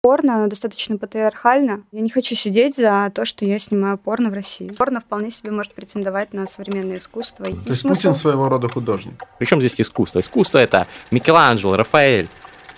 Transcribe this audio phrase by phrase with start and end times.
[0.00, 1.82] Порно оно достаточно патриархально.
[1.90, 4.68] Я не хочу сидеть за то, что я снимаю порно в России.
[4.68, 7.46] Порно вполне себе может претендовать на современное искусство.
[7.46, 7.88] То есть смысл...
[7.88, 9.24] Путин своего рода художник.
[9.38, 10.20] Причем здесь искусство?
[10.20, 12.28] Искусство это Микеланджело, Рафаэль,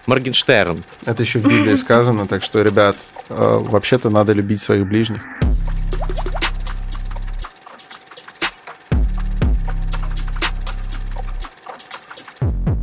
[0.07, 0.83] Моргенштерн.
[1.05, 2.97] Это еще в Библии сказано, так что, ребят,
[3.29, 5.23] э, вообще-то надо любить своих ближних.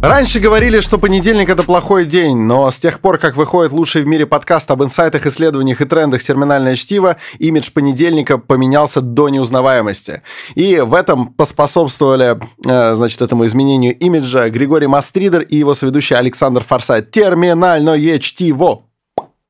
[0.01, 4.07] Раньше говорили, что понедельник это плохой день, но с тех пор, как выходит лучший в
[4.07, 10.21] мире подкаст об инсайтах, исследованиях и трендах терминальное чтиво, имидж понедельника поменялся до неузнаваемости.
[10.53, 16.63] И в этом поспособствовали, э, значит, этому изменению имиджа Григорий Мастридер и его соведущий Александр
[16.63, 17.09] Форсайт.
[17.09, 18.86] Терминальное чтиво.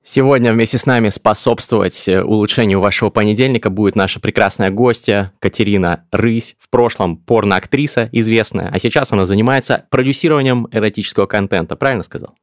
[0.10, 6.56] Сегодня вместе с нами способствовать э, улучшению вашего понедельника будет наша прекрасная гостья Катерина Рысь,
[6.60, 11.76] в прошлом порноактриса известная, а сейчас она занимается продюсированием эротического контента.
[11.76, 12.36] Правильно сказал?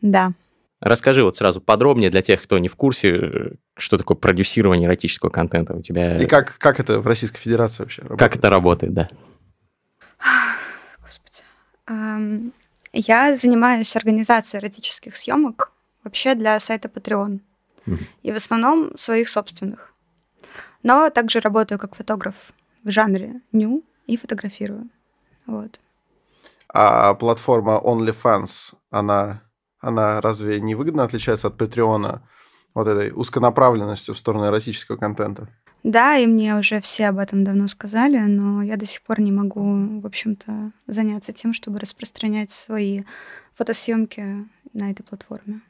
[0.00, 0.32] Да.
[0.80, 5.30] Расскажи вот сразу подробнее для тех, кто не в курсе, э, что такое продюсирование эротического
[5.30, 6.20] контента у тебя.
[6.20, 8.18] И как, как это в Российской Федерации вообще работает?
[8.18, 9.08] Как это работает, да.
[11.00, 12.50] Господи.
[12.92, 15.70] Я занимаюсь организацией эротических съемок
[16.06, 17.40] вообще для сайта Patreon.
[17.86, 18.06] Mm-hmm.
[18.22, 19.92] И в основном своих собственных.
[20.82, 22.34] Но также работаю как фотограф
[22.84, 24.88] в жанре ню и фотографирую.
[25.46, 25.80] Вот.
[26.68, 29.42] А платформа OnlyFans, она,
[29.80, 32.22] она разве не выгодно отличается от Патреона
[32.74, 35.48] вот этой узконаправленностью в сторону эротического контента?
[35.82, 39.32] Да, и мне уже все об этом давно сказали, но я до сих пор не
[39.32, 43.04] могу, в общем-то, заняться тем, чтобы распространять свои
[43.54, 45.60] фотосъемки на этой платформе.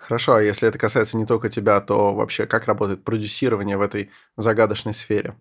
[0.00, 4.10] Хорошо, а если это касается не только тебя, то вообще как работает продюсирование в этой
[4.36, 5.36] загадочной сфере?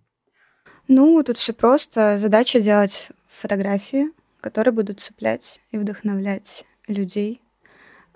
[0.88, 2.18] Ну, тут все просто.
[2.18, 4.10] Задача делать фотографии,
[4.42, 7.42] которые будут цеплять и вдохновлять людей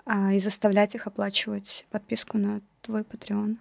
[0.04, 3.56] а, и заставлять их оплачивать подписку на твой Patreon.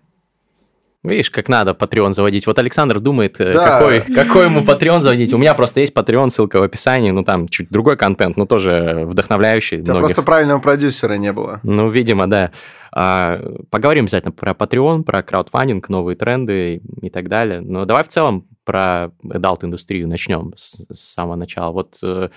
[1.03, 2.47] Видишь, как надо Patreon заводить.
[2.47, 3.79] Вот Александр думает, э, да.
[3.79, 5.33] какой, какой ему Patreon заводить.
[5.33, 7.11] У меня просто есть Patreon, ссылка в описании.
[7.11, 9.79] Ну, там чуть другой контент, но тоже вдохновляющий.
[9.79, 10.15] У тебя многих.
[10.15, 11.59] просто правильного продюсера не было.
[11.63, 12.51] Ну, видимо, да.
[12.93, 17.59] А, поговорим обязательно про Patreon, про краудфандинг, новые тренды и так далее.
[17.59, 21.71] Но давай в целом про адалт-индустрию начнем с, с самого начала.
[21.71, 22.29] Вот э,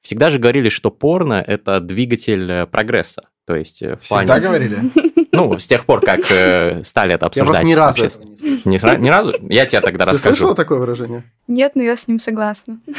[0.00, 3.22] всегда же говорили, что порно– это двигатель э, прогресса.
[3.46, 4.28] То есть в плане...
[4.32, 4.78] Всегда говорили?
[5.34, 7.66] Ну, с тех пор, как э, стали это обсуждать.
[7.66, 8.20] Я просто ни разу
[8.66, 9.34] не, не разу?
[9.48, 10.34] Я тебе тогда Ты расскажу.
[10.34, 11.24] Ты слышала такое выражение?
[11.48, 12.80] Нет, но я с ним согласна.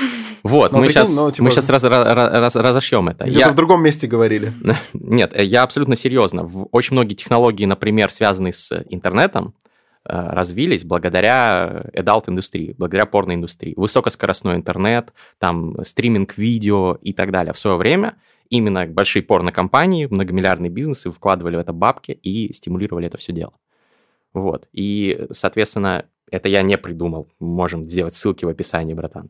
[0.44, 1.46] Вот, но мы, прикинь, сейчас, ну, типа...
[1.46, 3.24] мы сейчас раз, раз, разошьем это.
[3.24, 3.50] Где-то я...
[3.50, 4.52] в другом месте говорили.
[4.94, 6.50] Нет, я абсолютно серьезно.
[6.72, 9.54] Очень многие технологии, например, связанные с интернетом,
[10.06, 13.74] э, развились благодаря adult-индустрии, благодаря порноиндустрии.
[13.78, 17.54] Высокоскоростной интернет, там стриминг видео и так далее.
[17.54, 18.16] В свое время
[18.50, 23.54] именно большие порнокомпании, многомиллиардные бизнесы вкладывали в это бабки и стимулировали это все дело.
[24.34, 24.68] Вот.
[24.72, 27.30] И, соответственно, это я не придумал.
[27.40, 29.30] Можем сделать ссылки в описании, братан.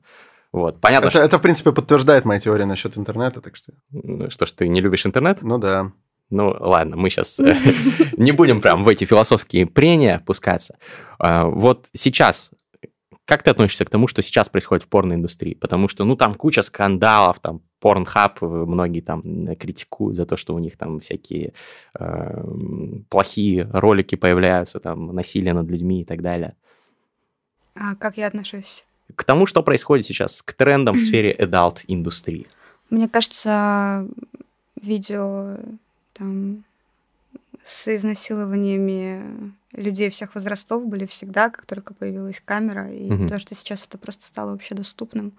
[0.51, 0.79] Вот.
[0.79, 1.25] Понятно, это, что...
[1.25, 3.73] это, в принципе, подтверждает мои теории насчет интернета, так что...
[3.91, 5.41] Ну, что ж, ты не любишь интернет?
[5.41, 5.91] Ну да.
[6.29, 7.55] Ну, ладно, мы сейчас э,
[8.17, 10.77] не будем прям в эти философские прения пускаться.
[11.19, 12.51] А, вот сейчас
[13.25, 15.53] как ты относишься к тому, что сейчас происходит в порноиндустрии?
[15.53, 19.21] Потому что, ну, там куча скандалов, там, Pornhub, э, многие там
[19.55, 21.53] критикуют за то, что у них там всякие
[21.97, 22.43] э,
[23.09, 26.55] плохие ролики появляются, там, насилие над людьми и так далее.
[27.75, 28.85] А как я отношусь?
[29.15, 32.47] К тому, что происходит сейчас, к трендам в сфере adult-индустрии.
[32.89, 34.07] Мне кажется,
[34.81, 35.57] видео
[36.13, 36.65] там
[37.65, 43.27] с изнасилованиями людей всех возрастов были всегда, как только появилась камера, и угу.
[43.27, 45.33] то, что сейчас это просто стало вообще доступным,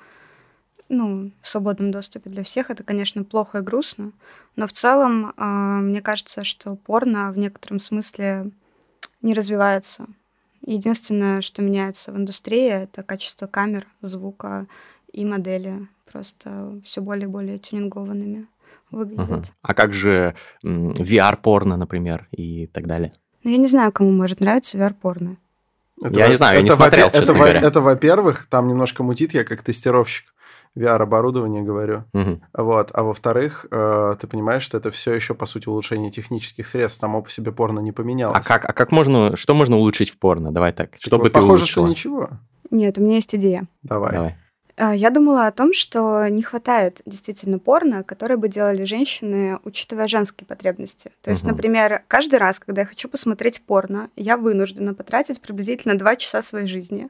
[0.89, 4.13] ну, в свободном доступе для всех, это, конечно, плохо и грустно,
[4.57, 8.51] но в целом э, мне кажется, что порно в некотором смысле
[9.23, 10.07] не развивается.
[10.67, 14.67] Единственное, что меняется в индустрии, это качество камер, звука
[15.13, 18.47] и модели, просто все более и более тюнингованными
[18.95, 19.31] выглядят.
[19.31, 19.43] Ага.
[19.63, 20.35] А как же
[20.65, 23.13] VR-порно, например, и так далее?
[23.43, 25.37] Ну, я не знаю, кому может нравиться VR-порно.
[26.03, 26.31] Это я во...
[26.31, 27.61] не знаю, я не смотрел, это, честно говоря.
[27.61, 30.35] Это, во-первых, там немножко мутит, я как тестировщик
[30.77, 32.05] VR-оборудования говорю.
[32.13, 32.41] Угу.
[32.55, 32.91] Вот.
[32.93, 37.01] А во-вторых, э, ты понимаешь, что это все еще, по сути, улучшение технических средств.
[37.01, 38.37] Само по себе порно не поменялось.
[38.37, 40.53] А как, а как можно, что можно улучшить в порно?
[40.53, 40.91] Давай так.
[40.91, 42.31] так что бы ты Похоже, что ничего.
[42.71, 43.69] Нет, у меня есть идея.
[43.83, 44.13] Давай.
[44.13, 44.37] Давай.
[44.77, 50.09] А, я думала о том, что не хватает действительно порно, которое бы делали женщины, учитывая
[50.09, 51.13] женские потребности.
[51.23, 51.53] То есть, угу.
[51.53, 56.67] например, каждый раз, когда я хочу посмотреть порно, я вынуждена потратить приблизительно два часа своей
[56.67, 57.09] жизни,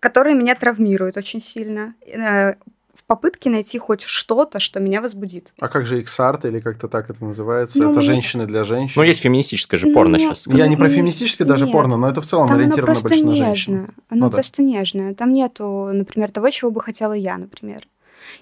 [0.00, 1.94] которые меня травмируют очень сильно.
[2.96, 5.52] В попытке найти хоть что-то, что меня возбудит.
[5.60, 7.78] А как же X-арт или как-то так это называется?
[7.78, 8.06] Ну, это мне...
[8.06, 8.94] женщины для женщин.
[8.96, 10.46] Ну, есть феминистическое же порно ну, сейчас.
[10.46, 13.24] Я не про феминистическое даже порно, но это в целом Там ориентировано оно просто больше
[13.24, 13.38] нежно.
[13.38, 13.74] на женщин.
[14.08, 14.34] Оно Ну да.
[14.34, 15.14] просто нежное.
[15.14, 17.82] Там нету, например, того, чего бы хотела я, например.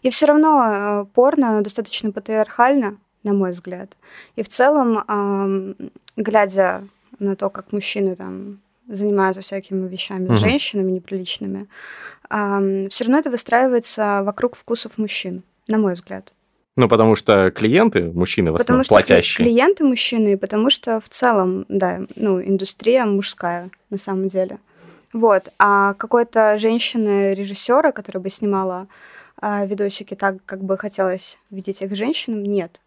[0.03, 3.97] И все равно э, порно оно достаточно патриархально, на мой взгляд.
[4.37, 5.77] И в целом,
[6.17, 6.85] глядя
[7.19, 10.37] на то, как мужчины там занимаются всякими вещами Мгм.
[10.37, 11.67] с женщинами неприличными,
[12.29, 16.33] все равно это выстраивается вокруг вкусов мужчин, на мой взгляд.
[16.77, 19.47] Ну, потому что клиенты, мужчины в Потому основном, что кли- платящие.
[19.47, 24.59] клиенты мужчины, потому что в целом, да, ну, индустрия мужская на самом деле.
[25.13, 25.51] Вот.
[25.59, 28.89] А какой-то женщины-режиссера, которая бы снимала
[29.41, 32.81] а, видосики так, как бы хотелось видеть их женщинам, нет.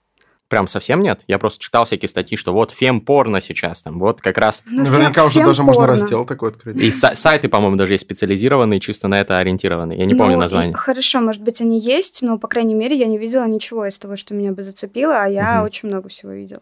[0.50, 1.22] Прям совсем нет.
[1.28, 4.64] Я просто читал всякие статьи, что вот фем-порно сейчас там, вот как раз...
[4.66, 6.02] Ну, Наверняка уже даже можно фем-порно.
[6.02, 6.78] раздел такой открыть.
[6.78, 10.00] И са- сайты, по-моему, даже есть специализированные, чисто на это ориентированные.
[10.00, 10.74] Я не помню Ну, и название.
[10.74, 14.16] Хорошо, может быть, они есть, но, по крайней мере, я не видела ничего из того,
[14.16, 15.66] что меня бы зацепило, а я Мгм.
[15.66, 16.62] очень много всего видела.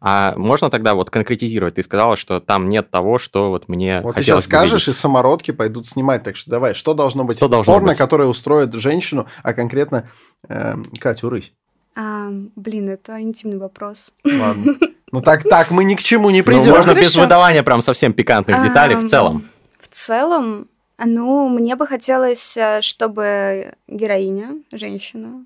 [0.00, 1.74] А можно тогда вот конкретизировать?
[1.74, 5.50] Ты сказала, что там нет того, что вот мне Вот ты сейчас скажешь, и самородки
[5.50, 6.22] пойдут снимать.
[6.22, 7.98] Так что давай, что должно быть Что в должно порно, быть?
[7.98, 10.08] которое устроит женщину, а конкретно
[10.48, 11.52] эм, Катю Рысь?
[11.94, 14.12] А, блин, это интимный вопрос.
[14.24, 14.76] Ладно.
[15.12, 16.70] Ну так, так, мы ни к чему не Ну, придем.
[16.70, 17.22] можно без Хорошо.
[17.22, 19.44] выдавания прям совсем пикантных деталей в Ам, целом.
[19.80, 20.68] В целом,
[21.04, 25.44] ну, мне бы хотелось, э, чтобы героиня, женщина,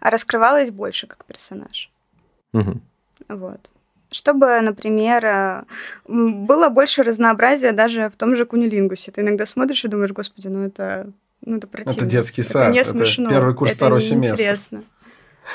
[0.00, 1.90] раскрывалась больше как персонаж.
[2.52, 2.82] Мгм.
[3.30, 3.60] Вот.
[4.10, 5.62] Чтобы, например, э,
[6.06, 9.10] было больше разнообразия даже в том же кунилингусе.
[9.10, 11.06] Ты иногда смотришь и думаешь, господи, ну это,
[11.40, 12.06] ну это противно.
[12.06, 13.30] детский это сад, не это смешно.
[13.30, 14.36] первый курс, это второй семестр.
[14.36, 14.82] неинтересно.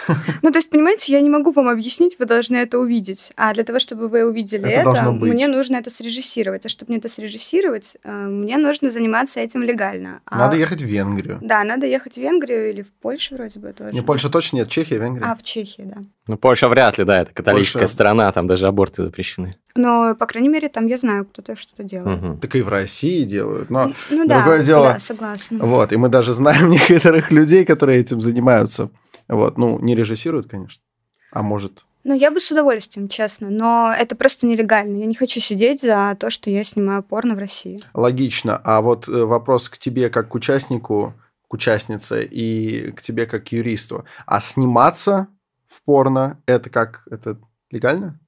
[0.42, 3.32] Ну, то есть, понимаете, я не могу вам объяснить, вы должны это увидеть.
[3.36, 6.66] А для того, чтобы вы увидели Это это, мне нужно это срежиссировать.
[6.66, 10.22] А чтобы мне это срежиссировать, э, мне нужно заниматься этим легально.
[10.26, 11.40] А- Надо ехать в Венгрию.
[11.42, 13.94] Да, надо ехать в Венгрию или в Польшу вроде бы тоже.
[13.94, 15.26] Не Польша точно нет, Чехия, Венгрия.
[15.26, 15.98] А, в Чехии, да.
[16.28, 19.56] Ну, Польша вряд ли, да, это католическая Польша- страна, там даже аборты запрещены.
[19.76, 22.22] Но, по крайней мере, там я знаю, кто-то что-то делает.
[22.22, 22.40] Мгм.
[22.40, 23.70] Так и в России делают.
[23.70, 25.60] Но Ну да, Другое дело- да, согласна.
[25.66, 28.90] вот, и мы даже знаем некоторых людей, которые этим занимаются.
[29.28, 30.82] Вот, ну, не режиссируют, конечно.
[31.32, 34.98] А может, Ну, я бы с удовольствием, честно, но это просто нелегально.
[34.98, 37.84] Я не хочу сидеть за то, что я снимаю порно в России.
[37.94, 38.62] логично.
[38.64, 41.14] А вот э, вопрос к тебе как к участнику,
[41.48, 44.06] к участнице и к тебе как к юристу.
[44.26, 45.28] А сниматься
[45.68, 47.38] в порно, это как, это
[47.72, 48.20] легально?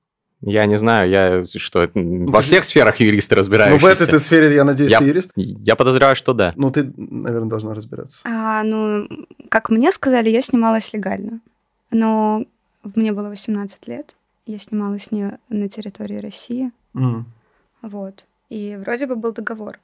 [0.41, 3.85] Я не знаю, я что, во всех сферах юристы Ну, разбирающиеся.
[3.85, 5.31] в этой ты сфере, я надеюсь, Я- ты юрист?
[5.35, 6.53] Я подозреваю, что да.
[6.55, 8.19] Ну, ты, наверное, должна разбираться.
[8.23, 9.07] А, ну,
[9.49, 11.41] как мне сказали, я снималась легально.
[11.91, 12.45] Но
[12.95, 14.15] мне было 18 лет.
[14.45, 16.71] Я снималась не на территории России.
[16.95, 17.25] М.
[17.81, 18.25] Вот.
[18.49, 19.79] И вроде бы был договор,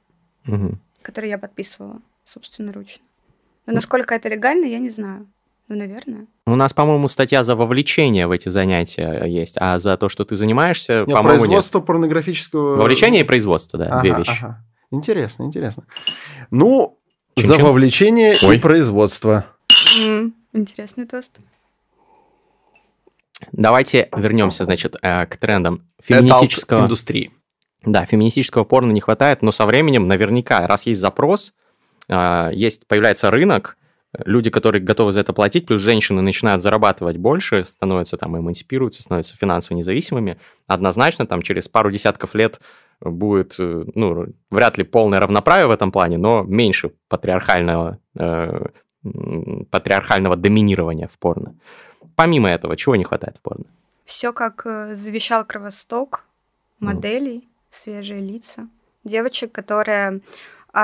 [0.46, 0.78] Мгм.
[1.02, 3.02] который я подписывала собственноручно.
[3.66, 5.26] Но насколько это легально, я не знаю.
[5.68, 6.26] Ну, наверное.
[6.46, 10.36] У нас, по-моему, статья за вовлечение в эти занятия есть, а за то, что ты
[10.36, 11.38] занимаешься, Нет, по-моему, нет.
[11.40, 12.76] производство порнографического...
[12.76, 14.38] Вовлечение и производство, да, две Ага, вещи.
[14.42, 14.64] ага.
[14.92, 15.84] Интересно, интересно.
[16.52, 16.98] Ну,
[17.36, 17.56] Чин-чин.
[17.56, 18.56] за вовлечение Ой.
[18.56, 19.46] и производство.
[20.52, 21.40] Интересный тост.
[23.52, 26.84] Давайте вернемся, значит, э, к трендам феминистического.
[26.84, 27.32] индустрии.
[27.84, 31.52] Да, феминистического порно не хватает, но со временем наверняка, раз есть запрос,
[32.08, 33.76] а, есть, появляется рынок,
[34.24, 39.36] люди, которые готовы за это платить, плюс женщины начинают зарабатывать больше, становятся там, эмансипируются, становятся
[39.36, 42.60] финансово независимыми, однозначно там через пару десятков лет
[43.00, 48.66] будет, э, ну, вряд ли полное равноправие в этом плане, но меньше патриархального, э,
[49.70, 51.54] патриархального доминирования в порно.
[52.14, 53.64] Помимо этого, чего не хватает в порно?
[54.04, 56.24] Все как э, завещал Кровосток,
[56.80, 56.94] Мгм.
[56.94, 58.68] моделей, свежие лица,
[59.04, 60.20] девочек, которые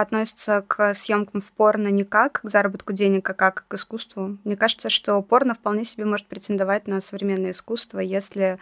[0.00, 4.38] относятся к съемкам в порно не как к заработку денег, а как к искусству.
[4.44, 8.58] Мне кажется, что порно вполне себе может претендовать на современное искусство, если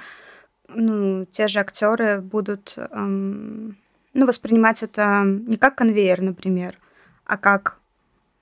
[0.69, 3.77] ну, те же актеры будут эм,
[4.15, 6.77] ну, воспринимать это не как конвейер, например,
[7.25, 7.79] а как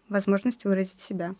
[0.08, 1.34] возможность выразить себя.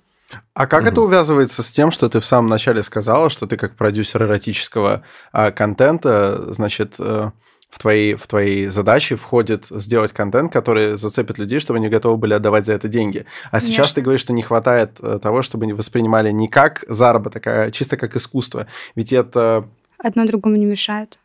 [0.52, 0.93] А как Мгм.
[0.93, 5.02] это увязывается с тем, что ты в самом начале сказала, что ты как продюсер эротического
[5.33, 7.31] а, контента, значит, э,
[7.69, 12.35] в твои, в твои задачи входит сделать контент, который зацепит людей, чтобы они готовы были
[12.35, 13.27] отдавать за это деньги.
[13.51, 13.95] А сейчас Конечно.
[13.95, 17.97] ты говоришь, что не хватает э, того, чтобы они воспринимали не как заработок, а чисто
[17.97, 18.67] как искусство.
[18.95, 19.69] Ведь это...
[19.99, 21.19] Одно другому не мешает.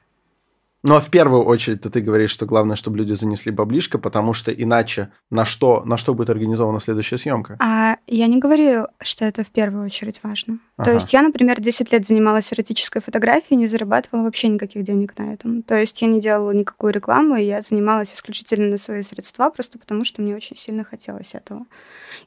[0.86, 4.52] Ну, а в первую очередь ты говоришь, что главное, чтобы люди занесли баблишко, потому что
[4.52, 7.56] иначе на что, на что будет организована следующая съемка?
[7.62, 10.60] А я не говорю, что это в первую очередь важно.
[10.76, 10.90] Ага.
[10.90, 15.34] То есть я, например, 10 лет занималась эротической фотографией, не зарабатывала вообще никаких денег на
[15.34, 15.62] этом.
[15.64, 19.80] То есть я не делала никакую рекламу, и я занималась исключительно на свои средства, просто
[19.80, 21.66] потому что мне очень сильно хотелось этого.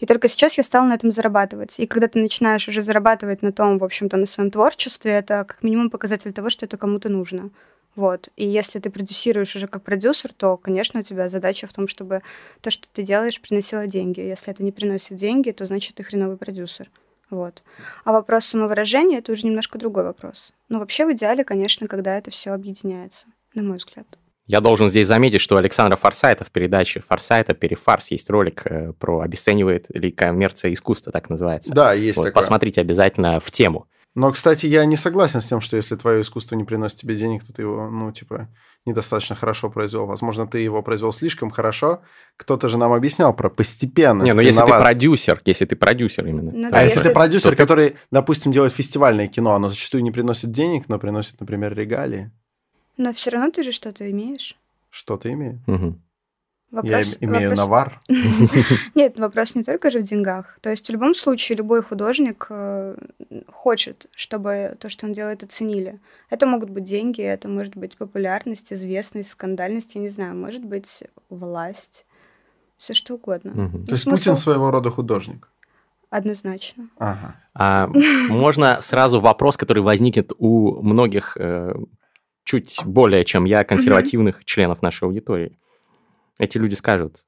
[0.01, 1.79] И только сейчас я стала на этом зарабатывать.
[1.79, 5.63] И когда ты начинаешь уже зарабатывать на том, в общем-то, на своем творчестве, это как
[5.63, 7.51] минимум показатель того, что это кому-то нужно.
[7.97, 8.29] Вот.
[8.37, 12.23] И если ты продюсируешь уже как продюсер, то, конечно, у тебя задача в том, чтобы
[12.61, 14.21] то, что ты делаешь, приносило деньги.
[14.21, 16.91] Если это не приносит деньги, то значит ты хреновый продюсер.
[17.31, 17.62] Вот.
[18.05, 20.53] А вопрос самовыражения это уже немножко другой вопрос.
[20.69, 24.07] Но вообще в идеале, конечно, когда это все объединяется, на мой взгляд.
[24.47, 27.53] Я должен здесь заметить, что Александра Форсайта в передаче «Форсайта.
[27.53, 31.73] Перефарс» есть ролик э, про обесценивает ли коммерция искусства, так называется.
[31.73, 32.43] Да, есть вот, такое.
[32.43, 33.88] Посмотрите обязательно в тему.
[34.17, 37.45] Но, кстати, я не согласен с тем, что если твое искусство не приносит тебе денег,
[37.45, 38.49] то ты его, ну, типа,
[38.87, 40.07] недостаточно хорошо произвел.
[40.07, 42.01] Возможно, ты его произвел слишком хорошо.
[42.39, 44.25] Кто-то же нам объяснял про постепенность.
[44.27, 46.51] Не, ну если ты продюсер, если ты продюсер именно.
[46.51, 47.97] Ну, да, а если, если ты продюсер, то который, ты...
[48.11, 52.31] допустим, делает фестивальное кино, оно зачастую не приносит денег, но приносит, например, регалии.
[52.97, 54.57] Но все равно ты же что-то имеешь.
[54.89, 55.61] Что-то имею.
[55.67, 55.99] Угу.
[56.73, 57.59] Вопрос, Я имею вопрос...
[57.59, 58.01] навар.
[58.95, 60.59] Нет, вопрос не только же в деньгах.
[60.61, 62.97] То есть в любом случае любой художник э,
[63.53, 66.01] хочет, чтобы то, что он делает, оценили.
[66.29, 71.05] Это могут быть деньги, это может быть популярность, известность, скандальность, я не знаю, может быть
[71.31, 72.05] власть,
[72.79, 73.67] все что угодно.
[73.67, 73.85] Угу.
[73.85, 74.31] То есть смысл...
[74.31, 75.49] Путин своего рода художник?
[76.11, 76.89] Однозначно.
[76.99, 77.37] Ага.
[77.55, 77.87] А,
[78.29, 81.77] можно сразу вопрос, который возникнет у многих э,
[82.43, 85.57] чуть более, чем я, консервативных членов нашей аудитории
[86.38, 87.26] эти люди скажут,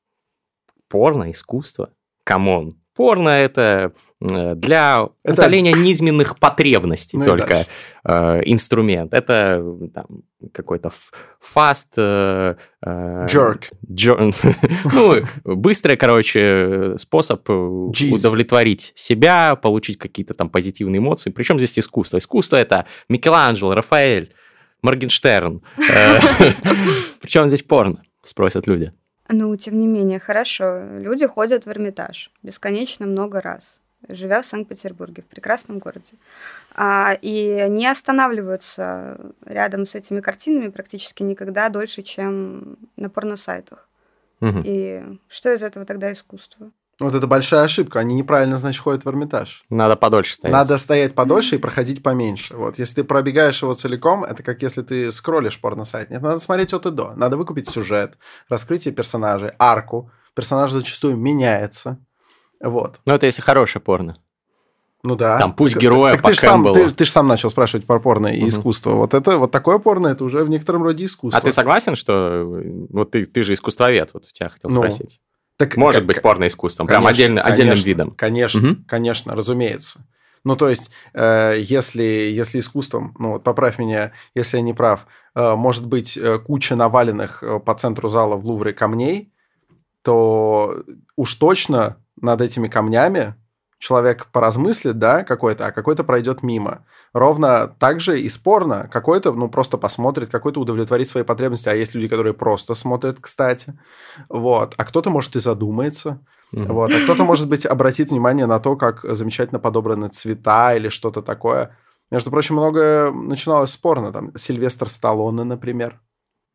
[0.88, 1.90] порно, искусство,
[2.24, 5.32] come on, порно это э, для это...
[5.34, 7.64] утоления низменных потребностей ну только
[8.04, 9.14] э, инструмент.
[9.14, 10.06] Это там,
[10.52, 10.90] какой-то
[11.38, 11.92] фаст...
[11.96, 13.66] Э, э, Jerk.
[13.88, 14.34] Джер...
[14.92, 18.12] ну, быстрый, короче, способ Jeez.
[18.12, 21.30] удовлетворить себя, получить какие-то там позитивные эмоции.
[21.30, 22.18] Причем здесь искусство?
[22.18, 24.34] Искусство это Микеланджело, Рафаэль,
[24.82, 25.62] Моргенштерн.
[25.88, 26.18] Э,
[27.20, 28.02] Причем здесь порно?
[28.28, 28.92] Спросят люди.
[29.30, 30.82] Ну, тем не менее, хорошо.
[30.98, 36.12] Люди ходят в Эрмитаж бесконечно много раз, живя в Санкт-Петербурге, в прекрасном городе.
[36.74, 43.88] А, и не останавливаются рядом с этими картинами практически никогда дольше, чем на порносайтах.
[44.42, 44.60] Угу.
[44.64, 46.70] И что из этого тогда искусство?
[47.00, 48.00] Вот это большая ошибка.
[48.00, 49.64] Они неправильно, значит, ходят в Эрмитаж.
[49.70, 50.52] Надо подольше стоять.
[50.52, 52.56] Надо стоять подольше и проходить поменьше.
[52.56, 56.10] Вот, если ты пробегаешь его целиком, это как если ты скроллишь порно-сайт.
[56.10, 57.12] Нет, надо смотреть от и до.
[57.14, 60.10] Надо выкупить сюжет, раскрытие персонажей, арку.
[60.34, 61.98] Персонаж зачастую меняется.
[62.60, 63.00] Вот.
[63.06, 64.18] Ну, это если хорошее порно.
[65.04, 65.38] Ну да.
[65.38, 68.00] Там путь героя так, так по ты сам, ты, ты же сам начал спрашивать про
[68.00, 68.48] порно и угу.
[68.48, 68.90] искусство.
[68.94, 71.38] Вот это вот такое порно, это уже в некотором роде искусство.
[71.38, 72.44] А ты согласен, что
[72.90, 75.20] вот ты, ты же искусствовед, вот у тебя хотел ну, спросить.
[75.58, 78.10] Так, Может как, быть порноискусством, прям отдельно, конечно, отдельным видом.
[78.12, 78.80] Конечно, угу.
[78.86, 80.06] конечно, разумеется.
[80.44, 85.06] Ну, то есть, э, если, если искусством, ну, вот поправь меня, если я не прав,
[85.34, 89.32] э, может быть э, куча наваленных э, по центру зала в Лувре камней,
[90.02, 90.84] то
[91.16, 93.34] уж точно над этими камнями
[93.78, 96.84] человек поразмыслит, да, какой-то, а какой-то пройдет мимо.
[97.12, 98.88] Ровно так же и спорно.
[98.92, 101.68] Какой-то, ну, просто посмотрит, какой-то удовлетворит свои потребности.
[101.68, 103.78] А есть люди, которые просто смотрят, кстати.
[104.28, 104.74] Вот.
[104.76, 106.20] А кто-то, может, и задумается.
[106.52, 106.72] Mm-hmm.
[106.72, 106.92] Вот.
[106.92, 111.76] А кто-то, может быть, обратит внимание на то, как замечательно подобраны цвета или что-то такое.
[112.10, 114.12] Между прочим, многое начиналось спорно.
[114.12, 116.00] Там Сильвестр Сталлоне, например.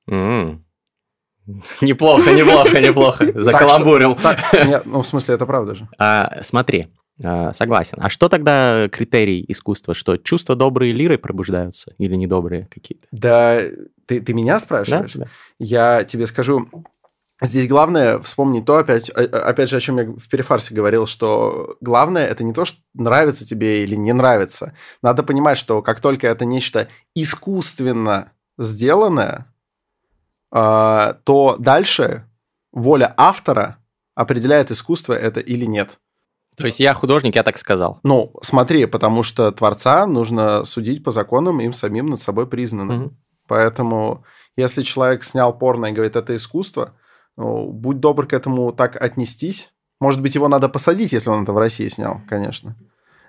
[0.10, 0.60] Mm-hmm.
[1.82, 3.42] Неплохо, неплохо, неплохо.
[3.42, 4.18] Закаламбурил.
[4.54, 5.88] Нет, ну, в смысле, это правда же.
[6.00, 6.88] А, смотри,
[7.20, 7.98] согласен.
[8.02, 9.94] А что тогда критерий искусства?
[9.94, 13.08] Что чувства добрые лирой пробуждаются или недобрые какие-то?
[13.12, 13.62] Да,
[14.06, 15.14] ты, ты меня спрашиваешь?
[15.14, 15.28] Да?
[15.60, 16.68] Я тебе скажу,
[17.44, 22.26] Здесь главное вспомнить то, опять, опять же, о чем я в перефарсе говорил, что главное
[22.26, 24.74] это не то, что нравится тебе или не нравится.
[25.02, 29.54] Надо понимать, что как только это нечто искусственно сделанное,
[30.52, 32.30] а, то дальше
[32.72, 33.78] воля автора
[34.16, 36.00] определяет искусство это или нет.
[36.56, 38.00] То есть я художник, я так сказал.
[38.04, 43.06] Ну, смотри, потому что творца нужно судить по законам им самим над собой признанным.
[43.06, 43.14] Угу.
[43.48, 44.24] Поэтому,
[44.56, 46.94] если человек снял порно и говорит, это искусство,
[47.38, 49.72] ну, будь добр к этому так отнестись.
[50.00, 52.76] Может быть, его надо посадить, если он это в России снял, конечно.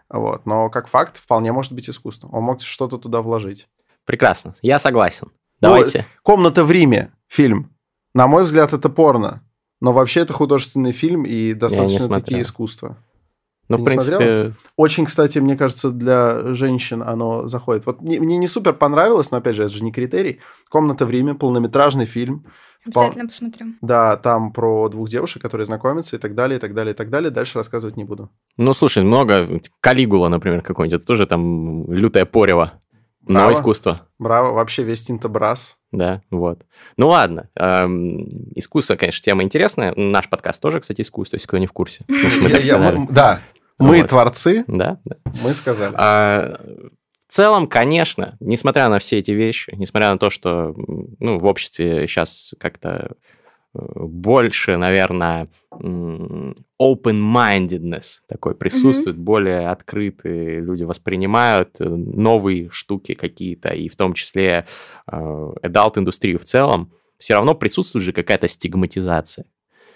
[0.08, 0.44] Вот.
[0.46, 2.28] Но как факт, вполне может быть искусство.
[2.32, 3.68] Он мог что-то туда вложить.
[4.04, 4.54] Прекрасно.
[4.60, 5.28] Я согласен.
[5.60, 5.98] Давайте.
[5.98, 7.70] Ну, «Комната в Риме» фильм.
[8.14, 9.42] На мой взгляд, это порно.
[9.80, 12.96] Но вообще это художественный фильм и достаточно такие искусства.
[13.68, 14.52] Ну, Ты в принципе, смотрела?
[14.76, 17.86] Очень, кстати, мне кажется, для женщин оно заходит.
[17.86, 20.40] Вот не- мне не супер понравилось, но опять же, это же не критерий.
[20.68, 22.44] Комната в Риме, полнометражный фильм.
[22.86, 23.66] Обязательно посмотрю.
[23.80, 27.08] Да, там про двух девушек, которые знакомятся и так далее, и так далее, и так
[27.08, 27.30] далее.
[27.30, 28.28] Дальше рассказывать не буду.
[28.58, 29.48] ну, слушай, много.
[29.80, 30.98] Калигула, например, какой-нибудь.
[30.98, 32.82] Это тоже там лютое порево.
[33.26, 33.52] Но Браво.
[33.52, 34.08] искусство.
[34.18, 35.78] Браво, вообще весь Тинтобрас.
[35.92, 36.62] Да, вот.
[36.96, 37.48] Ну ладно.
[37.56, 39.94] эм, искусство, конечно, тема интересная.
[39.96, 42.04] Наш подкаст тоже, кстати, искусство, если кто не в курсе.
[43.10, 43.40] Да,
[43.78, 44.98] мы творцы, Да,
[45.42, 45.94] мы сказали.
[45.96, 46.60] А,
[47.26, 50.74] в целом, конечно, несмотря на все эти вещи, несмотря на то, что
[51.18, 53.16] ну, в обществе сейчас как-то
[53.74, 63.96] больше, наверное, open-mindedness такой присутствует, более открытые люди воспринимают э, новые штуки какие-то, и в
[63.96, 64.66] том числе
[65.10, 69.46] э, adult-индустрию в целом, все равно присутствует же какая-то стигматизация.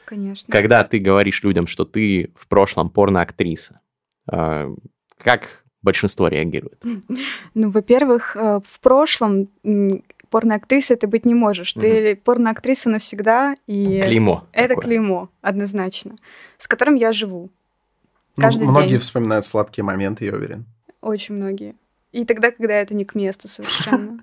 [0.07, 0.51] Конечно.
[0.51, 3.81] Когда ты говоришь людям, что ты в прошлом порноактриса,
[4.33, 4.75] э,
[5.19, 6.83] как большинство реагирует?
[7.55, 9.49] Ну, во-первых, в прошлом
[10.31, 11.73] порноактрисой ты быть не можешь.
[11.73, 14.47] Ты порноактриса навсегда, и Клеймо.
[14.53, 14.85] это такое.
[14.85, 16.17] клеймо, однозначно,
[16.59, 17.51] с которым я живу.
[18.37, 18.99] Ну, Каждый Многие день.
[19.01, 20.65] вспоминают сладкие моменты, я уверен.
[21.01, 21.75] Очень многие.
[22.13, 24.21] И тогда, когда это не к месту совершенно.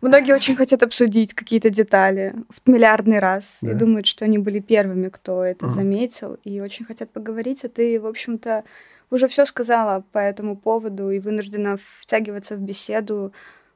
[0.00, 3.74] Многие очень хотят обсудить какие-то детали в миллиардный раз и Да.
[3.74, 5.74] думают, что они были первыми, кто это Мгм.
[5.74, 8.62] заметил, и очень хотят поговорить, а ты, в общем-то,
[9.10, 13.32] уже все сказала по этому поводу и вынуждена втягиваться в беседу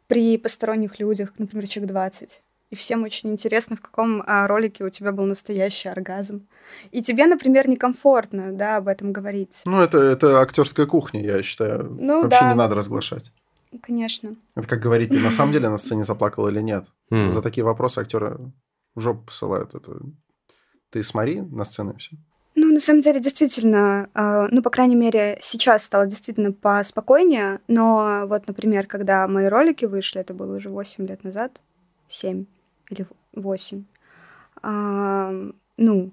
[0.09, 2.43] при посторонних людях, например, человек 20.
[2.71, 6.47] И всем очень интересно, в каком а, ролике у тебя был настоящий оргазм.
[6.91, 9.62] И тебе, например, некомфортно, да, об этом говорить.
[9.65, 11.97] Ну, это, это актерская кухня, я считаю.
[11.99, 12.50] Ну, Вообще да.
[12.50, 13.33] не надо разглашать.
[13.83, 14.37] Конечно.
[14.55, 16.87] Это как говорить, ты на самом деле на сцене заплакал или нет.
[17.11, 17.31] М.
[17.31, 18.38] За такие вопросы актеры
[18.95, 19.75] в жопу посылают.
[19.75, 19.99] Это...
[20.91, 22.17] Ты смотри на сцену и все.
[22.61, 28.25] Ну, на самом деле, действительно, э, ну, по крайней мере, сейчас стало действительно поспокойнее, но
[28.27, 31.61] вот, например, когда мои ролики вышли, это было уже 8 лет назад,
[32.09, 32.47] 7
[32.91, 33.85] или 8,
[35.77, 36.11] ну,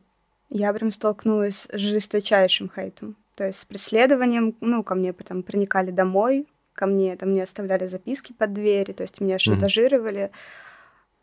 [0.52, 5.90] я прям столкнулась с жесточайшим хейтом, то есть с преследованием, ну, ко мне потом проникали
[5.90, 10.30] домой, ко мне там не оставляли записки под двери, то есть меня шантажировали.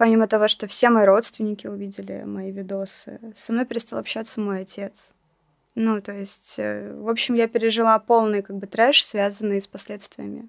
[0.02, 5.12] Помимо того, что все мои родственники увидели мои видосы, со мной перестал общаться мой отец.
[5.76, 10.49] Ну, то есть, э, в общем, я пережила полный как бы трэш, связанный с последствиями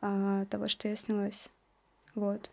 [0.00, 1.48] а, того, что я снялась.
[2.14, 2.48] Вот.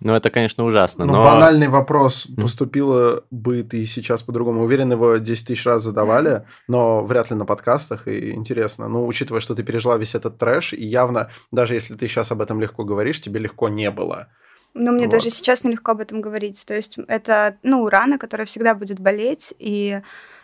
[0.00, 1.24] Ну, это, конечно, ужасно, Ну, но...
[1.24, 2.28] банальный вопрос.
[2.34, 4.62] Поступила бы ты сейчас по-другому?
[4.62, 8.88] Уверен, его 10 тысяч раз задавали, но вряд ли на подкастах, и интересно.
[8.88, 12.40] Ну, учитывая, что ты пережила весь этот трэш, и явно, даже если ты сейчас об
[12.40, 14.28] этом легко говоришь, тебе легко не было.
[14.76, 15.12] Но мне Вот.
[15.12, 16.64] даже сейчас нелегко об этом говорить.
[16.66, 20.00] То есть это, ну, рана, которая всегда будет болеть, и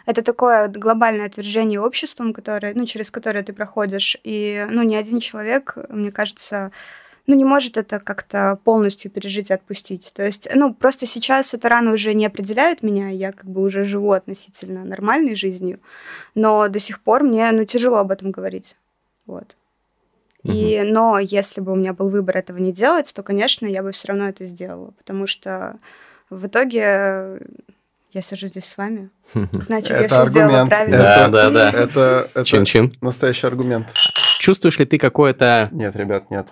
[0.07, 4.17] это такое глобальное отвержение обществом, которое, ну, через которое ты проходишь.
[4.25, 6.73] И, ну, ни один человек, мне кажется,
[7.27, 10.13] ну, не может это как-то полностью пережить и отпустить.
[10.15, 13.85] То есть, ну, просто сейчас эта рана уже не определяет меня, я как бы уже
[13.85, 15.79] живу относительно нормальной жизнью,
[16.35, 18.77] но до сих пор мне, ну, тяжело об этом говорить.
[19.27, 19.57] Вот.
[20.45, 23.93] И, но если бы у меня был выбор этого не делать, то, конечно, я бы
[23.93, 25.79] все равно это сделала, потому что
[26.31, 27.41] в итоге
[28.13, 29.11] я сижу здесь с вами,
[29.53, 30.71] значит, я это все сделала аргумент.
[30.71, 30.99] правильно.
[30.99, 31.71] Да, да, да.
[31.71, 32.91] Это, это Чин-чин.
[33.01, 33.93] настоящий аргумент.
[34.39, 36.49] Чувствуешь ли ты какое-то Нет, ребят, нет.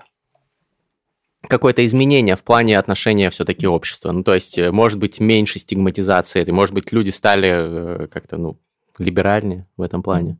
[1.48, 4.12] какое-то изменение в плане отношения все-таки общества?
[4.12, 8.37] Ну, то есть, э, может быть, меньше стигматизации, этой, может быть, люди стали э, как-то,
[8.37, 8.57] ну,
[8.98, 10.38] либеральнее в этом плане?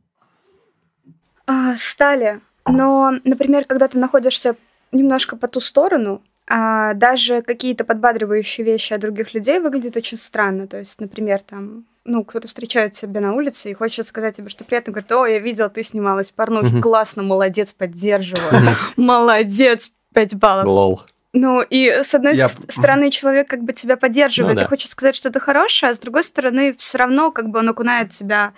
[1.45, 2.39] А, стали.
[2.67, 4.55] Но, например, когда ты находишься
[4.91, 10.67] немножко по ту сторону, а, даже какие-то подбадривающие вещи от других людей выглядят очень странно.
[10.67, 14.63] То есть, например, там, ну, кто-то встречает тебя на улице и хочет сказать тебе, что
[14.65, 16.81] приятно, говорит, о, я видел, ты снималась в порнухе, Мгм.
[16.81, 18.51] классно, молодец, поддерживаю,
[18.97, 20.65] молодец, 5 баллов.
[20.67, 21.01] Лол.
[21.33, 24.65] Ну, и с одной Я- стороны человек как бы тебя поддерживает Ну да.
[24.65, 28.09] и хочет сказать что-то хорошее, а с другой стороны все равно как бы он окунает
[28.11, 28.51] тебя,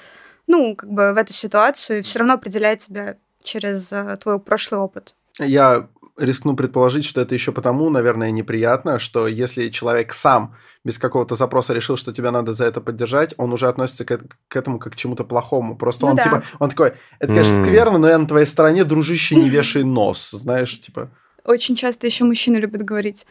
[0.48, 4.80] ну, как бы в эту ситуацию и все равно определяет тебя через э, твой прошлый
[4.80, 5.16] опыт.
[5.40, 11.36] Я рискну предположить, что это еще потому, наверное, неприятно, что если человек сам без какого-то
[11.36, 14.94] запроса решил, что тебя надо за это поддержать, он уже относится к, к этому как
[14.94, 15.76] к чему-то плохому.
[15.76, 16.24] Просто Ну он да.
[16.24, 20.32] типа, он такой, это, конечно, скверно, но я на твоей стороне, дружище, не вешай нос,
[20.32, 21.10] знаешь, типа.
[21.46, 23.26] Очень часто еще мужчины любят говорить,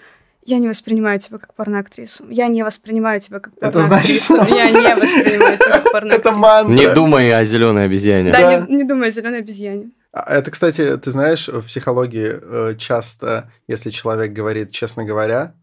[0.44, 2.24] я не воспринимаю тебя как порноактрису.
[2.28, 4.56] Я не воспринимаю тебя как Это значит, порноактрису.
[4.56, 6.36] Я не воспринимаю тебя как Это порноактрису.
[6.36, 6.72] мантра.
[6.74, 8.32] Не думай о зеленой обезьяне.
[8.32, 8.66] Да, Да.
[8.66, 9.90] не, не думай о зеленой обезьяне.
[10.12, 15.54] А Это, кстати, ты знаешь, в психологии э, часто, если человек говорит, честно говоря,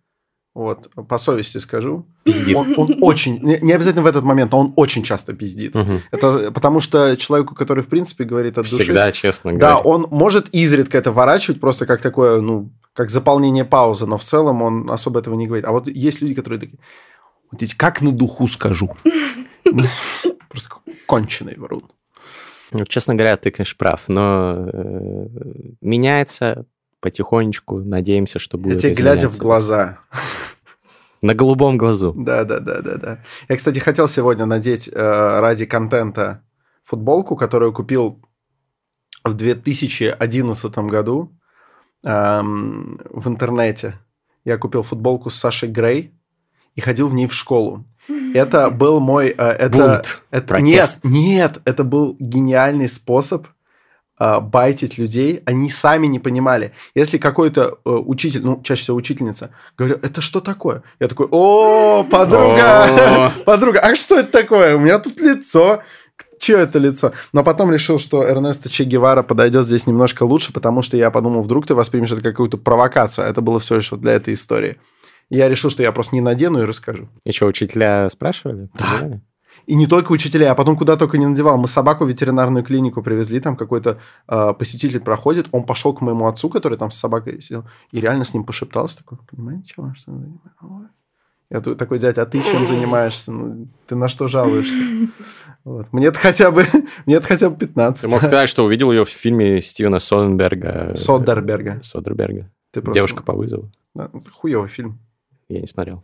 [0.56, 2.08] вот, по совести скажу.
[2.24, 2.56] Пиздит.
[2.56, 5.76] Он, он очень, не, не обязательно в этот момент, но он очень часто пиздит.
[5.76, 6.02] Мгм.
[6.12, 8.84] Это потому что человеку, который, в принципе, говорит от души...
[8.84, 9.78] Всегда, честно Да, говоря.
[9.78, 14.64] он может изредка это ворачивать, просто как такое, ну, как заполнение паузы, но в целом
[14.64, 15.66] он особо этого не говорит.
[15.66, 16.80] А вот есть люди, которые такие,
[17.52, 18.98] вот эти, как на духу скажу.
[20.50, 20.70] Просто
[21.06, 21.84] конченый врун.
[22.72, 25.28] Ну, честно говоря, ты, конечно, прав, но э,
[25.82, 26.66] меняется
[27.00, 27.80] потихонечку.
[27.80, 30.00] Надеемся, что Я будет тебе глядя в глаза.
[31.22, 32.14] На голубом глазу.
[32.16, 33.24] Да, да, да, да, да.
[33.50, 36.44] Я, кстати, хотел сегодня надеть э, ради контента
[36.86, 38.22] футболку, которую купил
[39.24, 41.38] в 2011 году
[42.06, 44.00] эм, в интернете.
[44.46, 46.14] Я купил футболку с Сашей Грей
[46.76, 47.86] и ходил в ней в школу.
[48.34, 49.28] Это был мой...
[49.28, 50.22] э, это, Бунт.
[50.32, 51.00] это, нет, Протест.
[51.04, 53.48] нет, это был гениальный способ
[54.20, 55.42] э, байтить людей.
[55.46, 56.74] Они сами не понимали.
[56.96, 60.84] Если какой-то э, учитель, ну, чаще всего учительница, говорит, это что такое?
[61.00, 64.76] Я такой, о, подруга, подруга, а что это такое?
[64.76, 65.82] У меня тут лицо.
[66.40, 67.12] Че это лицо?
[67.34, 71.42] Но потом решил, что Эрнесто Че Гевара подойдет здесь немножко лучше, потому что я подумал,
[71.42, 73.26] вдруг ты воспримешь это как какую-то провокацию.
[73.26, 74.78] А это было все лишь вот для этой истории.
[75.30, 77.08] Я решил, что я просто не надену и расскажу.
[77.30, 78.70] Что, учителя спрашивали?
[78.74, 79.22] Понимали?
[79.68, 81.58] И не только учителя, а потом куда только не надевал.
[81.60, 86.28] Мы собаку в ветеринарную клинику привезли, там какой-то э, посетитель проходит, он пошел к моему
[86.28, 89.96] отцу, который там с собакой сидел, и реально с ним пошептался, такой, понимаете, чем он
[89.96, 90.50] что занимается?
[90.62, 90.88] Ой».
[91.52, 93.32] Я такой, дядя, а ты чем занимаешься?
[93.32, 94.82] Ну, ты на что жалуешься?
[95.64, 95.92] Вот.
[95.92, 96.66] Мне-то хотя бы,
[97.06, 98.04] мне-то хотя бы 15.
[98.04, 100.96] Ты мог сказать, что увидел ее в фильме Стивена Содерберга.
[100.96, 101.80] Содерберга.
[101.84, 102.52] Содерберга.
[102.72, 103.72] Ты просто- Девушка по вызову.
[103.96, 105.00] Да, хуёвый фильм.
[105.50, 106.04] Я не смотрел.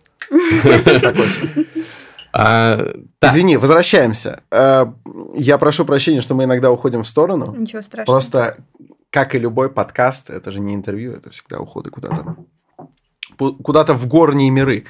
[2.37, 2.77] А,
[3.21, 4.41] Извини, возвращаемся.
[4.51, 4.87] Э,
[5.35, 7.55] Я прошу прощения, что мы иногда уходим в сторону.
[7.57, 8.13] Ничего страшного.
[8.13, 8.57] Просто,
[9.09, 12.35] как и любой подкаст, это же не интервью, это всегда уходы куда-то.
[13.37, 14.83] Куда-то в горние миры.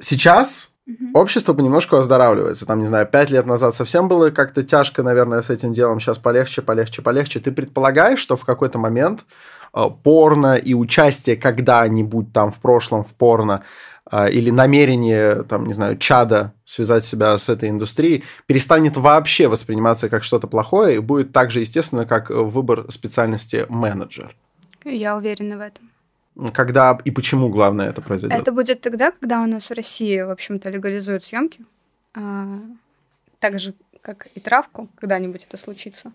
[0.00, 0.70] Сейчас
[1.14, 2.66] общество понемножку оздоравливается.
[2.66, 6.00] Там, не знаю, пять лет назад совсем было как-то тяжко, наверное, с этим делом.
[6.00, 7.38] Сейчас полегче, полегче, полегче.
[7.38, 9.24] Ты предполагаешь, что в какой-то момент
[9.72, 13.64] порно и участие когда-нибудь там в прошлом в порно
[14.10, 20.08] э, или намерение, там, не знаю, чада связать себя с этой индустрией, перестанет вообще восприниматься
[20.08, 24.36] как что-то плохое и будет так же естественно, как э, выбор специальности менеджер.
[24.84, 25.90] Я уверена в этом.
[26.52, 28.38] Когда и почему, главное, это произойдет?
[28.38, 31.60] Это будет тогда, когда у нас в России, в общем-то, легализуют съемки.
[32.14, 32.58] А,
[33.38, 36.12] так же, как и травку, когда-нибудь это случится.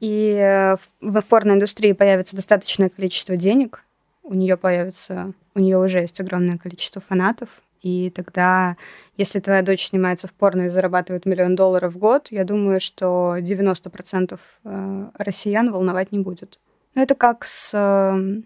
[0.00, 3.84] И э, в, порноиндустрии появится достаточное количество денег,
[4.22, 7.48] у нее появится, у нее уже есть огромное количество фанатов,
[7.82, 8.76] и тогда,
[9.16, 13.36] если твоя дочь снимается в порно и зарабатывает миллион долларов в год, я думаю, что
[13.38, 16.58] 90% э, россиян волновать не будет.
[16.94, 18.42] Ну, это как с э,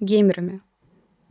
[0.00, 0.60] геймерами.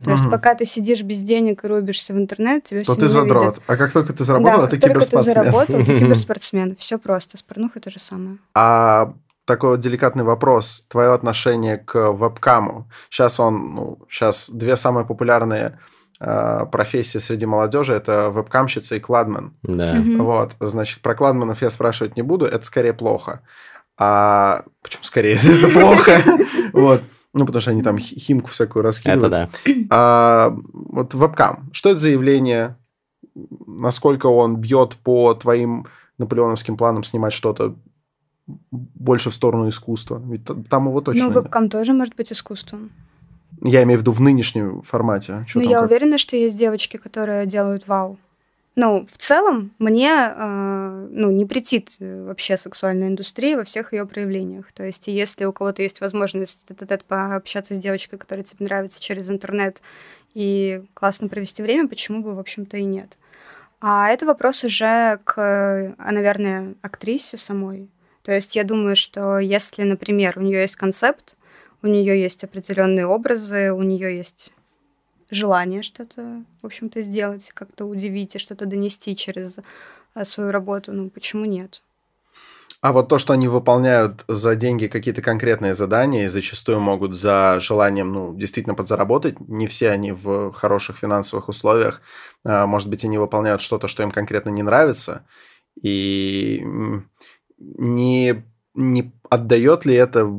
[0.02, 0.30] То есть, Мгм.
[0.32, 3.28] пока ты сидишь без денег и рубишься в интернет, тебя То все ты ненавидят.
[3.32, 3.62] задрот.
[3.66, 5.34] А как только ты заработал, да, ты как только ты киберспортсмен.
[5.44, 6.76] заработал, ты киберспортсмен.
[6.76, 7.36] Все просто.
[7.36, 8.38] С порнухой то же самое.
[8.54, 9.12] А
[9.44, 10.84] такой вот деликатный вопрос.
[10.88, 12.88] Твое отношение к вебкаму.
[13.10, 15.78] Сейчас он, ну, сейчас две самые популярные
[16.20, 19.54] э, профессии среди молодежи это вебкамщица и кладмен.
[19.62, 19.94] да.
[19.94, 20.22] Мгм.
[20.24, 23.40] Вот, значит, про кладменов я спрашивать не буду, это скорее плохо.
[23.98, 25.34] А почему скорее?
[25.42, 26.22] Это плохо.
[26.72, 27.02] Вот.
[27.32, 29.30] Ну, потому что они там хи- химку всякую Это раскидывают.
[29.30, 29.48] да.
[29.90, 31.70] А, вот вебкам.
[31.72, 32.76] Что это за явление?
[33.66, 35.86] Насколько он бьет по твоим
[36.18, 37.76] наполеоновским планам снимать что-то
[38.70, 40.20] больше в сторону искусства?
[40.26, 41.36] Ведь там его точно Ну, нет.
[41.36, 42.90] вебкам тоже может быть искусством.
[43.62, 45.44] Я имею в виду в нынешнем формате.
[45.54, 45.90] Но там я как?
[45.90, 48.18] уверена, что есть девочки, которые делают вау.
[48.82, 54.06] Ну, в целом, мне э, ну, не претит э, вообще сексуальная индустрия во всех ее
[54.06, 54.72] проявлениях.
[54.72, 59.28] То есть, если у кого-то есть возможность тет пообщаться с девочкой, которая тебе нравится через
[59.28, 59.82] интернет,
[60.32, 63.18] и классно провести время, почему бы, в общем-то, и нет.
[63.82, 67.90] А это вопрос уже к, а, наверное, актрисе самой.
[68.22, 71.36] То есть я думаю, что если, например, у нее есть концепт,
[71.82, 74.52] у нее есть определенные образы, у нее есть
[75.30, 79.58] желание что-то, в общем-то, сделать, как-то удивить и что-то донести через
[80.14, 81.82] а, свою работу, ну почему нет?
[82.82, 87.58] А вот то, что они выполняют за деньги какие-то конкретные задания и зачастую могут за
[87.60, 92.00] желанием, ну, действительно подзаработать, не все они в хороших финансовых условиях,
[92.42, 95.26] А, может быть, они выполняют что-то, что им конкретно не нравится,
[95.82, 96.64] и
[97.58, 100.30] не, не отдает ли это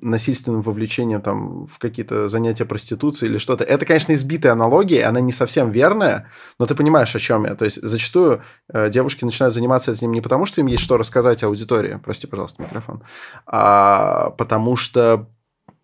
[0.00, 3.64] насильственным вовлечением там, в какие-то занятия проституцией или что-то.
[3.64, 6.28] Это, конечно, избитая аналогия, она не совсем верная,
[6.58, 7.54] но ты понимаешь, о чем я.
[7.54, 11.42] То есть зачастую э, девушки начинают заниматься этим не потому, что им есть что рассказать
[11.42, 13.02] аудитории, прости, пожалуйста, микрофон,
[13.46, 15.28] а потому что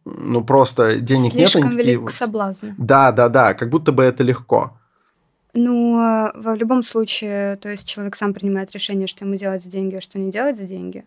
[0.05, 1.51] ну, просто денег Слишком нет.
[1.51, 2.19] Слишком велик такие...
[2.19, 2.67] соблазн.
[2.79, 4.79] Да, да, да, как будто бы это легко.
[5.53, 9.71] Ну, а, в любом случае, то есть человек сам принимает решение, что ему делать за
[9.71, 11.05] деньги, а что не делать за деньги.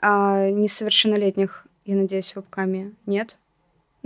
[0.00, 3.38] А несовершеннолетних, я надеюсь, в вебкаме нет.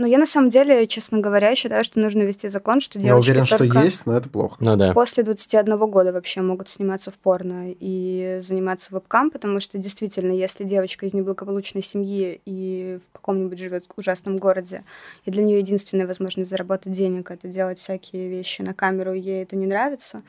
[0.01, 3.35] Ну, я на самом деле, честно говоря, считаю, что нужно ввести закон, что девочки Я
[3.35, 4.57] уверен, только что есть, но это плохо.
[4.59, 4.95] Ну, да.
[4.95, 10.65] после 21 года вообще могут сниматься в порно и заниматься вебкам, потому что действительно, если
[10.65, 14.85] девочка из неблагополучной семьи и в каком-нибудь живет ужасном городе,
[15.27, 19.55] и для нее единственная возможность заработать денег это делать всякие вещи на камеру, ей это
[19.55, 20.23] не нравится,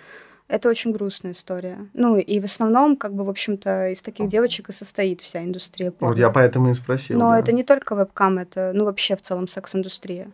[0.52, 1.88] это очень грустная история.
[1.94, 5.92] Ну, и в основном, как бы, в общем-то, из таких девочек и состоит вся индустрия
[5.92, 6.14] порно.
[6.14, 7.18] Вот я поэтому и спросил.
[7.18, 7.40] Но да.
[7.40, 10.30] это не только вебкам, это, ну, вообще в целом секс-индустрия.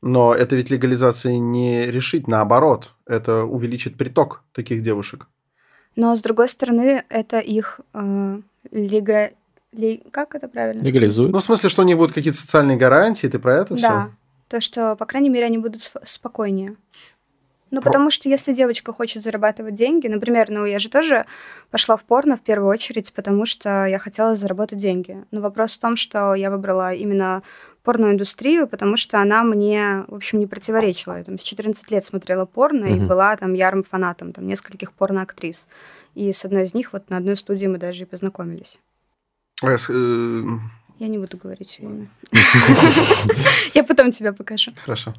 [0.00, 5.26] Но это ведь легализация не решить, наоборот, это увеличит приток таких девушек.
[5.96, 8.40] Но, с другой стороны, это их э,
[8.72, 9.32] лига...
[9.72, 10.02] Ли...
[10.10, 11.30] Как это правильно Легализуют.
[11.30, 13.76] Ну, в смысле, что у них будут какие-то социальные гарантии, ты про это да.
[13.76, 13.88] все?
[13.88, 14.10] Да,
[14.48, 16.76] то, что, по крайней мере, они будут спокойнее.
[17.70, 17.90] Ну, Про...
[17.90, 21.26] потому что если девочка хочет зарабатывать деньги, например, ну, я же тоже
[21.70, 25.24] пошла в порно в первую очередь, потому что я хотела заработать деньги.
[25.30, 27.42] Но вопрос в том, что я выбрала именно
[27.82, 31.18] порную индустрию, потому что она мне, в общем, не противоречила.
[31.18, 33.04] Я там с 14 лет смотрела порно mm-hmm.
[33.04, 35.66] и была там ярым фанатом там нескольких порноактрис.
[36.14, 38.78] И с одной из них вот на одной студии мы даже и познакомились.
[40.98, 42.08] Я не буду говорить имя.
[43.74, 44.72] Я потом тебя покажу.
[44.76, 45.14] Хорошо.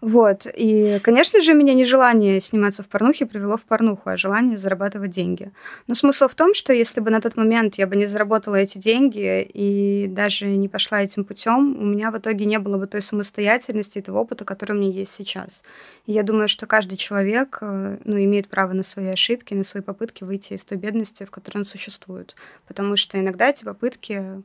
[0.00, 0.46] Вот.
[0.54, 5.10] И, конечно же, меня не желание сниматься в порнухе привело в порнуху, а желание зарабатывать
[5.10, 5.50] деньги.
[5.88, 8.78] Но смысл в том, что если бы на тот момент я бы не заработала эти
[8.78, 13.02] деньги и даже не пошла этим путем, у меня в итоге не было бы той
[13.02, 15.64] самостоятельности и того опыта, который у меня есть сейчас.
[16.06, 19.82] И я думаю, что каждый человек э, ну, имеет право на свои ошибки, на свои
[19.82, 22.36] попытки выйти из той бедности, в которой он существует.
[22.68, 24.42] Потому что иногда эти попытки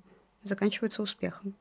[0.49, 1.55] заканчиваются успехом.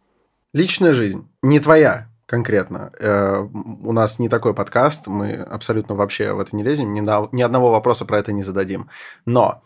[0.52, 2.92] Личная жизнь не твоя конкретно.
[2.98, 7.28] Э, у нас не такой подкаст, мы абсолютно вообще в это не лезем, ни, на,
[7.32, 8.90] ни одного вопроса про это не зададим.
[9.24, 9.62] Но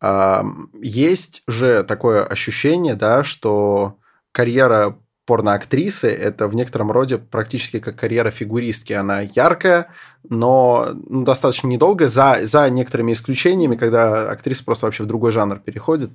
[0.00, 0.42] э,
[0.80, 3.96] есть же такое ощущение, да, что
[4.32, 8.92] карьера порноактрисы– это в некотором роде практически как карьера фигуристки.
[8.92, 9.88] Она яркая,
[10.28, 15.60] но ну, достаточно недолгая, за, за некоторыми исключениями, когда актриса просто вообще в другой жанр
[15.60, 16.10] переходит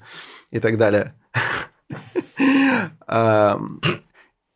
[0.52, 1.13] и так далее.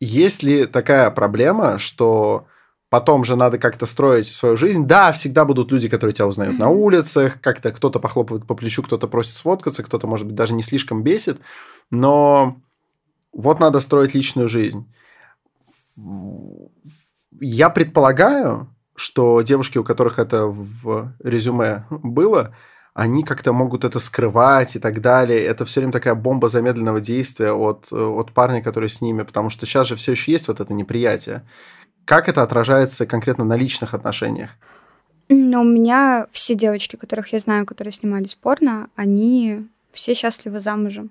[0.00, 2.46] Есть ли такая проблема, что
[2.92, 4.86] потом же надо как-то строить свою жизнь.
[4.86, 9.08] Да, всегда будут люди, которые тебя узнают на улицах, как-то кто-то похлопывает по плечу, кто-то
[9.08, 11.40] просит сфоткаться, кто-то, может быть, даже не слишком бесит,
[11.90, 12.58] но
[13.32, 14.92] вот надо строить личную жизнь.
[17.40, 22.54] Я предполагаю, что девушки, у которых это в резюме было,
[22.94, 25.42] они как-то могут это скрывать и так далее.
[25.42, 29.64] Это все время такая бомба замедленного действия от, от парня, который с ними, потому что
[29.66, 31.42] сейчас же все еще есть вот это неприятие.
[32.04, 34.50] Как это отражается конкретно на личных отношениях?
[35.28, 41.10] Ну, у меня все девочки, которых я знаю, которые снимались порно, они все счастливы замужем.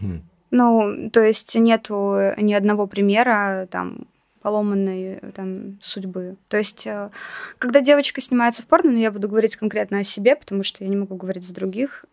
[0.00, 0.20] Mm.
[0.50, 4.06] Ну, то есть нету ни одного примера там
[4.42, 6.36] поломанной э, там, судьбы.
[6.48, 7.10] То есть, э,
[7.58, 10.90] когда девочка снимается в порно, ну, я буду говорить конкретно о себе, потому что я
[10.90, 12.04] не могу говорить за других,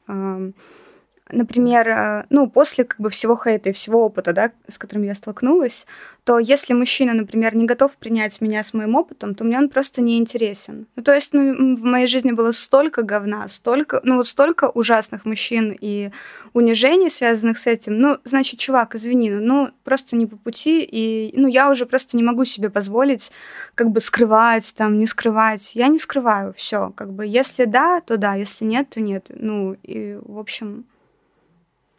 [1.31, 5.15] например, э, ну, после как бы всего хейта и всего опыта, да, с которым я
[5.15, 5.85] столкнулась,
[6.23, 10.01] то если мужчина, например, не готов принять меня с моим опытом, то мне он просто
[10.01, 10.85] не интересен.
[10.95, 15.25] Ну, то есть, ну, в моей жизни было столько говна, столько, ну, вот столько ужасных
[15.25, 16.11] мужчин и
[16.53, 17.97] унижений, связанных с этим.
[17.97, 22.15] Ну, значит, чувак, извини, ну, ну просто не по пути, и, ну, я уже просто
[22.15, 23.31] не могу себе позволить
[23.75, 25.71] как бы скрывать, там, не скрывать.
[25.73, 29.31] Я не скрываю, все, как бы, если да, то да, если нет, то нет.
[29.33, 30.85] Ну, и, в общем,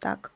[0.01, 0.31] так.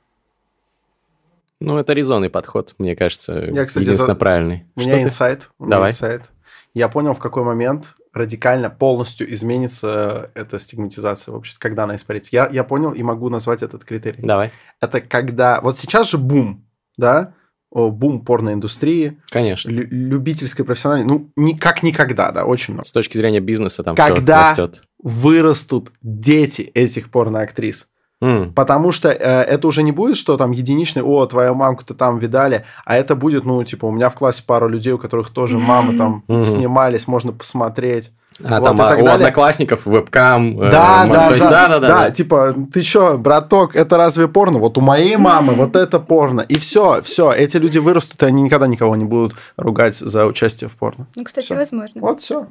[1.60, 4.20] Ну, это резонный подход, мне кажется, Я, кстати, единственно за...
[4.20, 4.66] правильный.
[4.76, 5.50] У меня инсайт.
[5.58, 5.92] У меня Давай.
[5.92, 6.32] инсайт.
[6.74, 12.30] Я понял, в какой момент радикально полностью изменится эта стигматизация вообще, когда она испарится.
[12.34, 14.22] Я, я понял и могу назвать этот критерий.
[14.22, 14.52] Давай.
[14.82, 15.60] Это когда...
[15.62, 16.66] Вот сейчас же бум,
[16.98, 17.34] да?
[17.72, 19.20] О, бум порноиндустрии.
[19.32, 19.70] Конечно.
[19.70, 21.06] Лю- любительской, профессиональной.
[21.08, 22.88] Ну, ни, как никогда, да, очень много.
[22.88, 24.84] С точки зрения бизнеса там когда все растет.
[25.02, 27.90] вырастут дети этих порноактрис,
[28.26, 28.54] Mm.
[28.54, 32.66] Потому что э, это уже не будет, что там единичный, о, твою мамку-то там видали,
[32.84, 35.96] а это будет, ну, типа, у меня в классе пару людей, у которых тоже мамы
[35.98, 36.44] там mm-hmm.
[36.44, 38.12] снимались, можно посмотреть.
[38.44, 39.12] А вот, там а, у далее.
[39.14, 40.60] одноклассников вебкам.
[40.60, 42.12] Э, да, э, да, да, да, да, да, да.
[42.12, 44.60] Типа, ты чё, браток, это разве порно?
[44.60, 46.42] Вот у моей мамы вот это порно.
[46.42, 50.70] И все, все, эти люди вырастут, и они никогда никого не будут ругать за участие
[50.70, 51.08] в порно.
[51.16, 51.56] Ну, кстати, всё.
[51.56, 52.02] возможно.
[52.02, 52.48] Вот все.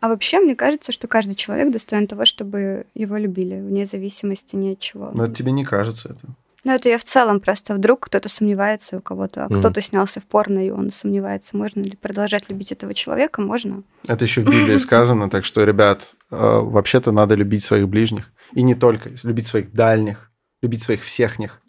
[0.00, 4.72] А вообще, мне кажется, что каждый человек достоин того, чтобы его любили, вне зависимости ни
[4.72, 5.10] от чего.
[5.12, 6.26] Но это тебе не кажется это.
[6.64, 9.58] Ну, это я в целом просто вдруг кто-то сомневается у кого-то, mm.
[9.58, 13.84] кто-то снялся в порно, и он сомневается, можно ли продолжать любить этого человека, можно.
[14.06, 18.32] Это еще в Библии сказано, так что, ребят, э, вообще-то надо любить своих ближних.
[18.52, 21.62] И не только, любить своих дальних, любить своих всех них.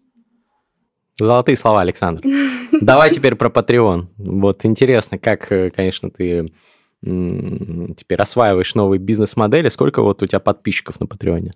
[1.17, 2.23] Золотые слова, Александр.
[2.81, 4.07] Давай теперь про Patreon.
[4.17, 6.51] Вот интересно, как, э, конечно, ты
[7.01, 9.69] теперь осваиваешь новые бизнес-модели.
[9.69, 11.53] Сколько вот у тебя подписчиков на Патреоне?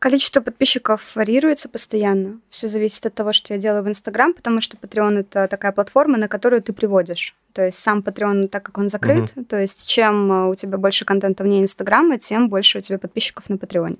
[0.00, 2.40] Количество подписчиков варьируется постоянно.
[2.48, 6.16] Все зависит от того, что я делаю в Инстаграм, потому что Patreon это такая платформа,
[6.16, 7.36] на которую ты приводишь.
[7.52, 9.44] То есть сам Patreon, так как он закрыт, угу.
[9.44, 13.50] то есть чем э, у тебя больше контента вне Инстаграма, тем больше у тебя подписчиков
[13.50, 13.98] на Патреоне.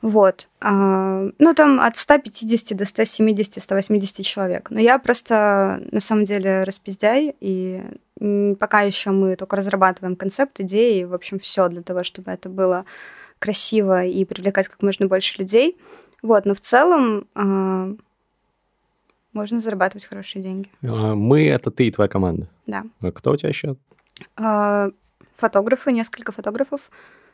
[0.00, 0.48] Вот.
[0.60, 4.70] А, ну, там от 150 до 170, 180 человек.
[4.70, 7.80] Но я просто, на самом деле, распиздяй, и
[8.18, 12.84] пока еще мы только разрабатываем концепт, идеи, в общем, все для того, чтобы это было
[13.38, 15.76] красиво и привлекать как можно больше людей.
[16.22, 17.94] Вот, но в целом э,
[19.32, 20.68] можно зарабатывать хорошие деньги.
[20.84, 22.48] А, мы это ты и твоя команда.
[22.66, 22.84] Да.
[23.00, 23.76] А кто у тебя еще?
[24.38, 24.90] Э,
[25.34, 26.90] фотографы, несколько фотографов,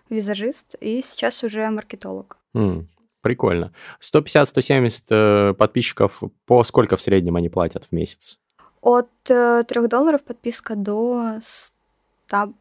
[0.09, 2.39] визажист и сейчас уже маркетолог.
[2.55, 2.87] Mm,
[3.21, 3.75] прикольно.
[4.01, 8.39] 150-170 э, подписчиков по сколько в среднем они платят в месяц?
[8.81, 12.53] От э, 3 долларов подписка до 100,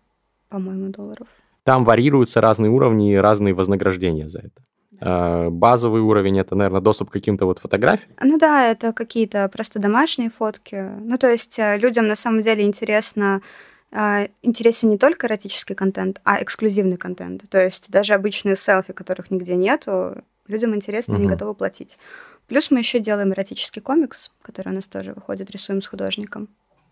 [0.50, 1.28] по-моему, долларов.
[1.64, 4.62] Там варьируются разные уровни и разные вознаграждения за это.
[5.00, 8.12] А, базовый уровень это, наверное, доступ к каким-то вот фотографиям.
[8.22, 10.90] Ну да, это какие-то просто домашние фотки.
[11.02, 13.42] Ну, то есть э, людям на самом деле интересно
[13.92, 17.44] э, интересен не только эротический контент, а эксклюзивный контент.
[17.50, 21.22] То есть даже обычные селфи, которых нигде нету, людям интересно, угу.
[21.22, 21.98] они готовы платить.
[22.48, 26.48] Плюс мы еще делаем эротический комикс, который у нас тоже выходит, рисуем с художником.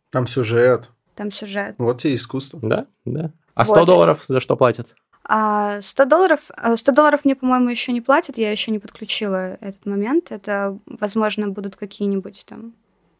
[0.09, 0.91] Там сюжет.
[1.15, 1.75] Там сюжет.
[1.77, 2.59] Вот тебе искусство.
[2.61, 3.31] Да, да.
[3.53, 3.85] А 100 вот.
[3.85, 4.95] долларов за что платят?
[5.23, 9.57] А 100 долларов, 100 э, долларов мне, по-моему, еще не платят, я еще не подключила
[9.61, 10.31] этот момент.
[10.31, 12.73] Это, возможно, будут какие-нибудь там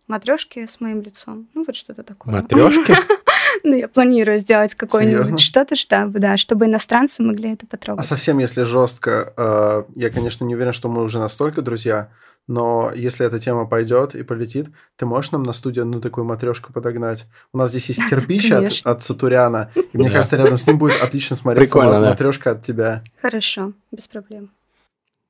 [0.07, 1.47] матрешки с моим лицом.
[1.53, 2.35] Ну, вот что-то такое.
[2.35, 2.93] Матрешки?
[3.63, 8.05] Ну, я планирую сделать какое-нибудь что-то, чтобы, да, чтобы иностранцы могли это потрогать.
[8.05, 12.09] А совсем, если жестко, э, я, конечно, не уверен, что мы уже настолько друзья,
[12.47, 16.71] но если эта тема пойдет и полетит, ты можешь нам на студию одну такую матрешку
[16.71, 17.25] подогнать?
[17.53, 21.01] У нас здесь есть кирпич от, от Сатуряна, и мне кажется, рядом с ним будет
[21.01, 22.09] отлично смотреться Прикольно, да.
[22.09, 23.03] матрешка от тебя.
[23.21, 24.51] Хорошо, без проблем.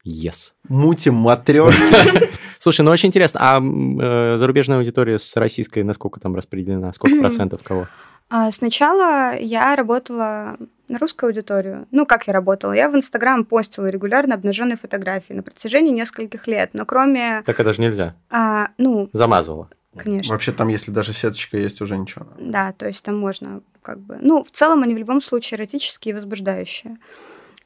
[0.06, 0.54] Yes.
[0.68, 2.30] Мутим матрешки.
[2.60, 6.94] Слушай, ну очень интересно, а э, зарубежная аудитория с российской насколько там распределена?
[6.94, 7.88] Сколько процентов кого?
[8.30, 10.58] А, сначала я работала
[10.88, 11.88] на русскую аудиторию.
[11.92, 12.72] Ну, как я работала?
[12.74, 17.44] Я в Инстаграм постила регулярно обнаженные фотографии на протяжении нескольких лет, но кроме...
[17.46, 18.16] Так это же нельзя.
[18.30, 19.10] А, ну...
[19.14, 19.70] Замазывала.
[19.96, 20.34] Конечно.
[20.34, 22.28] Вообще там, если даже сеточка есть, уже ничего.
[22.38, 24.18] Да, то есть там можно как бы...
[24.22, 26.98] Ну, в целом они в любом случае эротические и возбуждающие.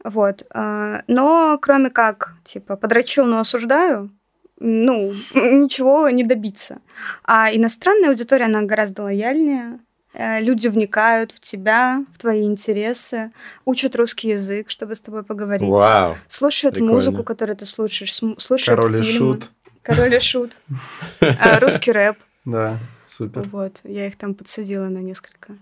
[0.03, 0.43] Вот.
[0.53, 4.11] А, но кроме как, типа, подрочил, но осуждаю,
[4.59, 6.81] ну, ничего не добиться.
[7.23, 9.79] А иностранная аудитория, она гораздо лояльнее,
[10.13, 13.31] люди вникают в тебя, в твои интересы,
[13.65, 15.69] учат русский язык, чтобы с тобой поговорить.
[15.69, 16.95] Вау, слушают прикольно.
[16.95, 19.09] музыку, которую ты слушаешь, слушают Король фильмы.
[19.09, 19.51] и шут.
[19.83, 20.59] Король и шут.
[21.39, 22.17] А, русский рэп.
[22.45, 23.47] Да, супер.
[23.49, 25.53] Вот, я их там подсадила на несколько.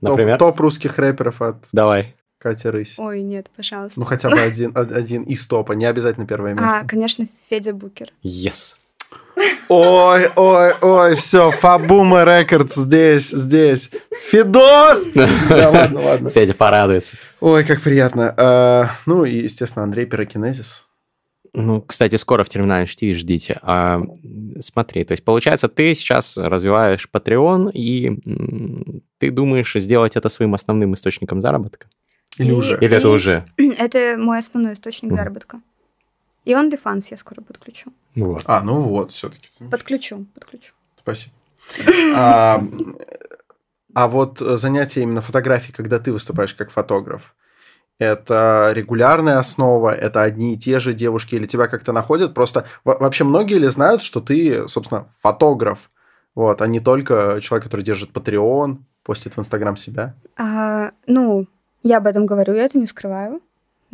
[0.00, 0.38] Например?
[0.38, 2.14] Топ, топ русских рэперов от Давай.
[2.38, 2.98] Катя Рысь.
[2.98, 3.98] Ой, нет, пожалуйста.
[3.98, 6.80] Ну, хотя бы один, один из топа, не обязательно первое место.
[6.80, 8.12] А, конечно, Федя Букер.
[8.22, 8.76] Yes.
[9.68, 13.90] Ой, ой, ой, все, Фабума Рекордс здесь, здесь.
[14.30, 15.06] Фидос!
[15.14, 16.30] Да ладно, ладно.
[16.30, 17.16] Федя порадуется.
[17.40, 18.32] Ой, как приятно.
[18.36, 20.86] А, ну и, естественно, Андрей Пирокинезис.
[21.52, 23.58] Ну, кстати, скоро в терминале чтиви ждите.
[23.62, 24.02] А,
[24.60, 28.18] смотри, то есть получается, ты сейчас развиваешь Patreon, и
[29.18, 31.88] ты думаешь сделать это своим основным источником заработка?
[32.38, 32.78] Или и, уже?
[32.78, 33.44] Или это уже?
[33.56, 35.16] Это мой основной источник mm.
[35.16, 35.60] заработка.
[36.46, 37.92] И OnlyFans я скоро подключу.
[38.14, 38.44] Вот.
[38.46, 39.48] А, ну вот, все-таки.
[39.70, 40.72] Подключу, подключу.
[41.02, 41.34] Спасибо.
[42.14, 42.62] А,
[43.92, 47.34] а вот занятие именно фотографией, когда ты выступаешь как фотограф,
[47.98, 52.34] это регулярная основа, это одни и те же девушки, или тебя как-то находят?
[52.34, 55.90] Просто вообще многие ли знают, что ты, собственно, фотограф,
[56.34, 60.14] вот, а не только человек, который держит Patreon, постит в Инстаграм себя?
[60.36, 61.46] А, ну,
[61.82, 63.40] я об этом говорю, я это не скрываю.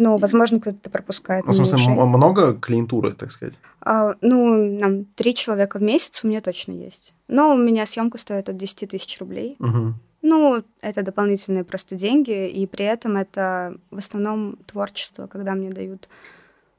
[0.03, 1.47] Ну, возможно, кто-то пропускает.
[1.47, 3.55] Ну, в смысле, много клиентуры, так сказать?
[3.81, 7.15] А, ну, нам три человека в месяц у меня точно есть.
[7.29, 9.57] Но у меня съемка стоит от 10 тысяч рублей.
[9.61, 9.95] Угу.
[10.23, 16.09] Ну, это дополнительные просто деньги, и при этом это в основном творчество, когда мне дают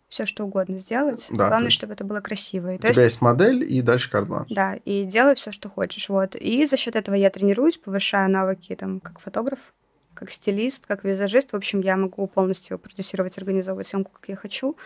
[0.10, 1.26] все что угодно сделать.
[1.30, 1.78] Да, Главное, есть...
[1.78, 2.74] чтобы это было красиво.
[2.74, 3.00] И, у тебя есть...
[3.00, 6.10] есть модель и дальше карт Да, и делай все, что хочешь.
[6.10, 6.36] Вот.
[6.36, 9.60] И за счет этого я тренируюсь, повышаю навыки там как фотограф,
[10.24, 11.52] как стилист, как визажист.
[11.52, 14.78] В общем, я могу полностью продюсировать, организовывать съемку, как я хочу.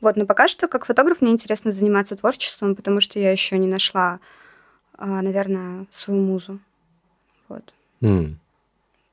[0.00, 3.66] Вот, но пока что, как фотограф, мне интересно заниматься творчеством, потому что я еще не
[3.66, 4.20] нашла,
[4.96, 6.60] а, наверное, свою музу.
[7.48, 7.74] Вот.
[8.02, 8.34] Mm.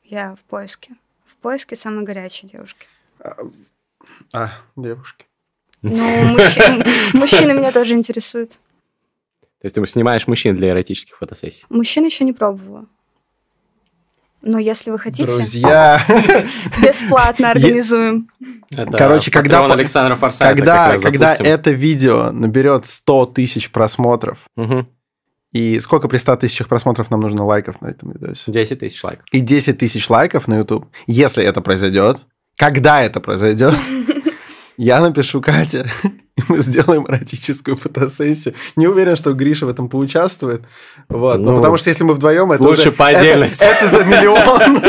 [0.03, 0.93] Я в поиске.
[1.25, 2.85] В поиске самой горячей девушки.
[3.19, 3.37] А,
[4.33, 5.25] а девушки.
[5.81, 5.95] Ну,
[7.13, 8.51] мужчины меня тоже интересуют.
[8.51, 11.65] То есть ты снимаешь мужчин для эротических фотосессий?
[11.69, 12.85] Мужчин еще не пробовала.
[14.41, 15.31] Но если вы хотите...
[15.31, 16.03] Друзья!
[16.81, 18.27] Бесплатно организуем.
[18.71, 19.71] Это Короче, когда...
[19.71, 24.87] Александра Форсайта когда, когда это видео наберет 100 тысяч просмотров, угу.
[25.51, 28.51] и сколько при 100 тысячах просмотров нам нужно лайков на этом видосе?
[28.51, 29.25] 10 тысяч лайков.
[29.31, 30.87] И 10 тысяч лайков на YouTube.
[31.05, 32.21] Если это произойдет,
[32.57, 33.75] когда это произойдет,
[34.77, 35.91] я напишу Кате,
[36.41, 38.55] и мы сделаем эротическую фотосессию.
[38.75, 40.63] Не уверен, что Гриша в этом поучаствует.
[41.09, 41.39] Вот.
[41.39, 43.63] Ну, потому что если мы вдвоем, это лучше уже, по отдельности.
[43.63, 44.81] Это, это за миллион.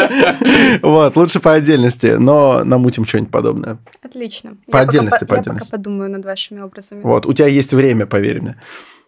[0.82, 3.78] Вот, лучше по отдельности, но намутим что-нибудь подобное.
[4.02, 4.56] Отлично.
[4.70, 5.66] По отдельности, по отдельности.
[5.66, 7.02] Я пока подумаю над вашими образами.
[7.02, 8.56] Вот, у тебя есть время, поверь мне.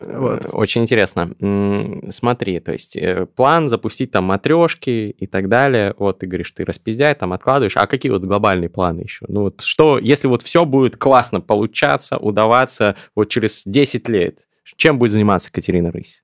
[0.07, 0.47] Вот.
[0.53, 1.35] Очень интересно.
[2.11, 5.95] Смотри, то есть э, план запустить там матрешки и так далее.
[5.99, 7.77] Вот ты говоришь, ты распиздяй, там откладываешь.
[7.77, 9.25] А какие вот глобальные планы еще?
[9.29, 14.41] Ну вот что, если вот все будет классно получаться, удаваться вот через 10 лет,
[14.77, 16.23] чем будет заниматься Катерина Рысь?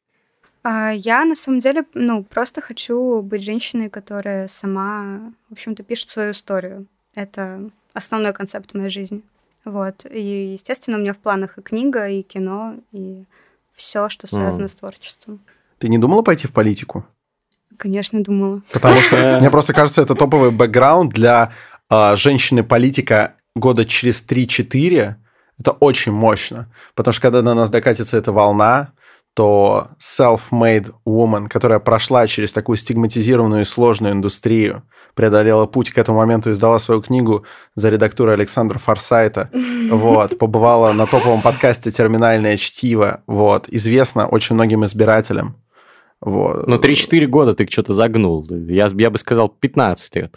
[0.62, 6.10] А, я на самом деле, ну, просто хочу быть женщиной, которая сама, в общем-то, пишет
[6.10, 6.86] свою историю.
[7.14, 9.22] Это основной концепт моей жизни.
[9.64, 10.06] Вот.
[10.10, 13.24] И, естественно, у меня в планах и книга, и кино, и
[13.80, 14.68] все, что связано mm.
[14.68, 15.40] с творчеством.
[15.78, 17.04] Ты не думала пойти в политику?
[17.76, 18.60] Конечно, думала.
[18.72, 21.52] Потому что, мне просто кажется, это топовый бэкграунд для
[21.88, 25.14] а, женщины-политика года через 3-4.
[25.58, 26.70] Это очень мощно.
[26.94, 28.92] Потому что когда на нас докатится эта волна,
[29.40, 34.82] то self-made woman, которая прошла через такую стигматизированную и сложную индустрию,
[35.14, 39.48] преодолела путь к этому моменту, издала свою книгу за редактурой Александра Форсайта,
[39.90, 45.56] вот, побывала на топовом подкасте «Терминальное чтиво», вот, известно очень многим избирателям.
[46.20, 46.66] Вот.
[46.66, 48.46] Но 3-4 года ты что-то загнул.
[48.50, 50.34] Я, я бы сказал, 15 лет.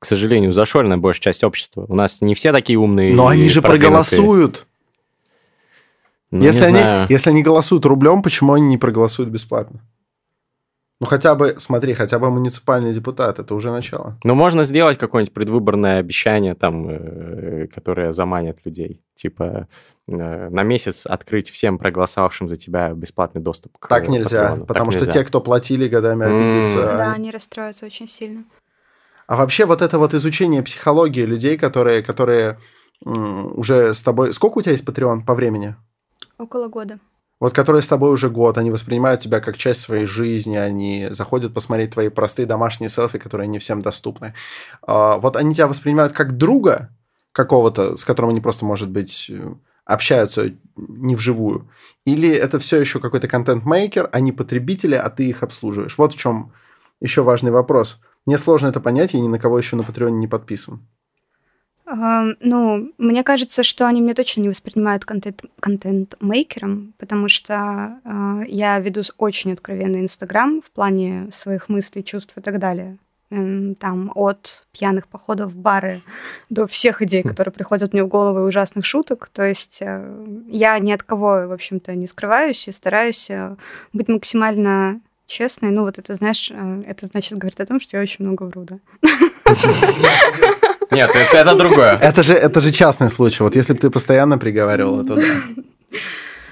[0.00, 1.86] К сожалению, зашоренная большая часть общества.
[1.88, 3.14] У нас не все такие умные.
[3.14, 4.66] Но они же проголосуют.
[6.32, 9.82] Ну, если, они, если они голосуют рублем, почему они не проголосуют бесплатно?
[10.98, 14.18] Ну, хотя бы, смотри, хотя бы муниципальный депутат, это уже начало.
[14.24, 19.02] Ну, можно сделать какое-нибудь предвыборное обещание, там, э, которое заманит людей.
[19.14, 19.66] Типа,
[20.08, 24.66] э, на месяц открыть всем проголосовавшим за тебя бесплатный доступ к Так нельзя, патреону.
[24.66, 25.20] потому так что нельзя.
[25.20, 26.78] те, кто платили годами, обидятся.
[26.78, 26.96] Mm.
[26.96, 28.44] Да, они расстроятся очень сильно.
[29.26, 32.58] А вообще вот это вот изучение психологии людей, которые, которые
[33.04, 34.32] уже с тобой...
[34.32, 35.74] Сколько у тебя есть Patreon по времени?
[36.42, 36.98] Около года
[37.42, 41.52] вот которые с тобой уже год, они воспринимают тебя как часть своей жизни, они заходят
[41.52, 44.32] посмотреть твои простые домашние селфи, которые не всем доступны.
[44.86, 46.90] А, вот они тебя воспринимают как друга
[47.32, 49.28] какого-то, с которым они просто, может быть,
[49.84, 51.68] общаются не вживую.
[52.04, 55.98] Или это все еще какой-то контент-мейкер, они потребители, а ты их обслуживаешь.
[55.98, 56.52] Вот в чем
[57.00, 57.98] еще важный вопрос.
[58.24, 60.86] Мне сложно это понять, я ни на кого еще на Патреоне не подписан.
[61.84, 68.78] Ну, мне кажется, что они меня точно не воспринимают контент, контент-мейкером, потому что э, я
[68.78, 72.98] веду очень откровенный Инстаграм в плане своих мыслей, чувств и так далее.
[73.78, 76.02] Там от пьяных походов в бары
[76.50, 77.28] до всех идей, хм.
[77.28, 79.30] которые приходят мне в голову и ужасных шуток.
[79.32, 83.56] То есть э, я ни от кого, в общем-то, не скрываюсь и стараюсь э,
[83.92, 85.70] быть максимально честной.
[85.70, 88.64] Ну, вот это, знаешь, э, это значит говорит о том, что я очень много вру,
[88.64, 88.78] да.
[90.92, 91.96] Нет, это, это другое.
[91.96, 93.42] Это же, это же частный случай.
[93.42, 95.22] Вот если бы ты постоянно приговаривала, то да.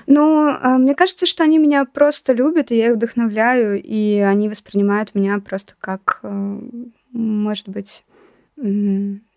[0.07, 4.49] Ну, а, мне кажется, что они меня просто любят, и я их вдохновляю, и они
[4.49, 6.61] воспринимают меня просто как, э,
[7.13, 8.05] может быть,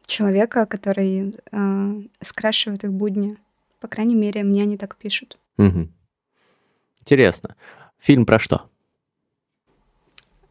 [0.07, 3.37] человека, который э, скрашивает их будни.
[3.79, 5.37] По крайней мере, мне они так пишут.
[5.57, 5.89] Угу.
[7.01, 7.55] Интересно.
[7.99, 8.69] Фильм про что?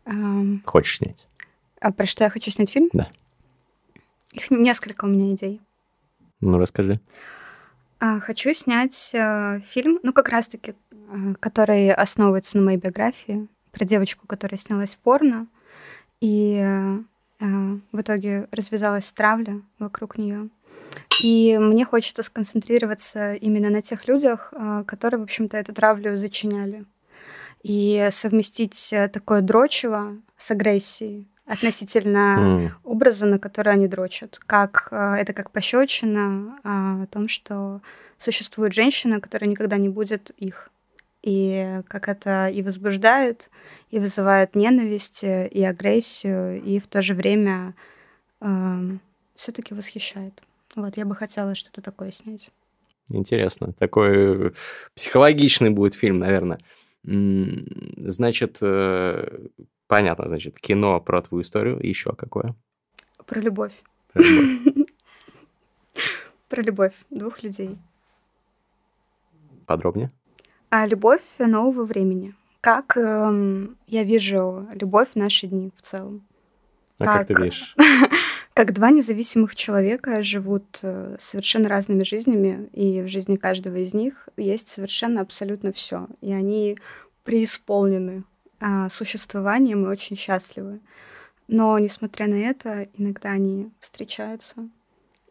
[0.05, 1.27] Um, Хочешь снять?
[1.81, 2.91] А про что я хочу снять фильм?
[2.93, 3.09] Да.
[4.33, 5.61] Их несколько у меня идей.
[6.41, 7.01] Ну, расскажи.
[8.05, 13.85] А, хочу снять э, фильм, ну, как раз-таки, э, который основывается на моей биографии, про
[13.85, 15.47] девочку, которая снялась в порно,
[16.21, 16.99] и э,
[17.39, 20.49] в итоге развязалась травля вокруг нее.
[21.23, 24.53] И мне хочется сконцентрироваться именно на тех людях,
[24.87, 26.85] которые, в общем-то, эту травлю зачиняли.
[27.63, 32.71] И совместить такое дрочево с агрессией, относительно mm.
[32.85, 34.39] образа, на который они дрочат.
[34.47, 37.81] Как, э, это как пощечина о том, что
[38.19, 40.71] существует женщина, которая никогда не будет их.
[41.23, 43.49] и как это и возбуждает,
[43.91, 47.75] и вызывает ненависть, и агрессию, и в то же время
[48.41, 48.99] э,
[49.37, 50.43] все-таки восхищает.
[50.75, 52.51] Вот, я бы хотела что-то такое снять.
[53.09, 53.73] Интересно.
[53.73, 54.55] Такой
[54.95, 56.59] психологичный будет фильм, наверное.
[57.05, 59.47] Значит, э,
[59.93, 61.79] понятно, значит, кино про твою историю.
[61.87, 62.55] Еще какое?
[63.27, 63.75] Про любовь.
[64.15, 64.87] Про любовь.
[66.49, 67.79] Про любовь двух людей.
[69.67, 70.11] Подробнее?
[70.71, 72.35] А любовь нового времени.
[72.63, 76.27] Как эм, я вижу любовь в наши дни в целом.
[76.99, 77.77] А как, как ты видишь?
[78.55, 84.31] как два независимых человека живут э, совершенно разными жизнями, и в жизни каждого из них
[84.39, 86.07] есть совершенно абсолютно все.
[86.23, 86.79] И они
[87.25, 88.25] преисполнены
[88.65, 90.79] а, существованием и очень счастливы.
[91.49, 94.55] Но, несмотря на это, иногда они встречаются.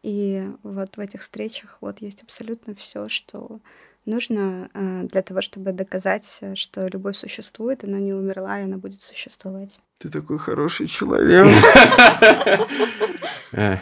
[0.04, 3.62] И вот в этих встречах вот есть абсолютно все, что
[4.06, 9.02] нужно э, для того, чтобы доказать, что любовь существует, она не умерла, и она будет
[9.02, 9.80] существовать.
[10.00, 11.46] Ты такой хороший человек.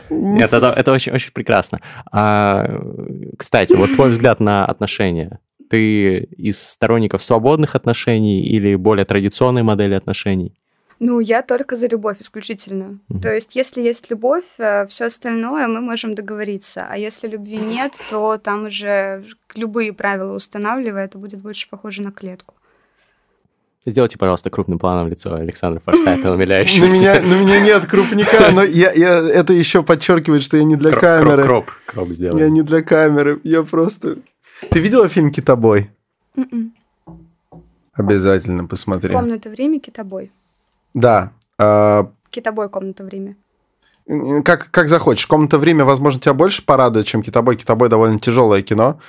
[0.09, 1.81] Нет, это, это очень, очень прекрасно.
[2.11, 2.67] А,
[3.37, 5.39] кстати, вот твой взгляд на отношения.
[5.69, 10.53] Ты из сторонников свободных отношений или более традиционной модели отношений?
[10.99, 12.99] Ну, я только за любовь исключительно.
[13.09, 13.21] Mm-hmm.
[13.21, 16.87] То есть, если есть любовь, э, все остальное мы можем договориться.
[16.89, 19.23] А если любви нет, то там уже
[19.55, 22.55] любые правила устанавливая, это будет больше похоже на клетку.
[23.85, 27.13] Сделайте, пожалуйста, крупным планом лицо Александра Форсайта, умиляющегося.
[27.13, 30.75] На меня, на меня нет крупника, но я, я, это еще подчеркивает, что я не
[30.75, 31.43] для кроп, камеры.
[31.43, 32.41] Кроп, кроп, кроп сделай.
[32.41, 34.17] Я не для камеры, я просто...
[34.69, 35.91] Ты видела фильм «Китобой»?
[36.35, 36.47] Mm-mm.
[36.51, 36.73] М-м.
[37.93, 39.13] Обязательно посмотри.
[39.13, 39.79] «Комната время.
[39.79, 40.31] Китобой».
[40.93, 41.31] Да.
[41.57, 42.05] Э...
[42.29, 42.69] «Китобой.
[42.69, 43.35] Комната время».
[44.43, 45.27] Как, как захочешь.
[45.27, 47.55] «Комната время», возможно, тебя больше порадует, чем «Китобой».
[47.55, 48.99] «Китобой» довольно тяжелое кино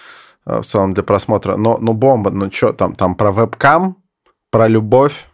[0.46, 1.56] э, в целом для просмотра.
[1.56, 3.96] Но, но бомба, ну что там, там про вебкам,
[4.50, 5.29] про любовь.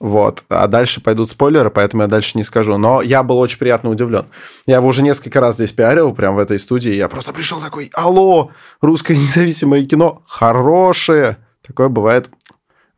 [0.00, 0.44] Вот.
[0.48, 2.76] А дальше пойдут спойлеры, поэтому я дальше не скажу.
[2.76, 4.26] Но я был очень приятно удивлен.
[4.66, 6.92] Я его уже несколько раз здесь пиарил, прямо в этой студии.
[6.92, 11.38] Я просто пришел такой, алло, русское независимое кино хорошее.
[11.66, 12.28] Такое бывает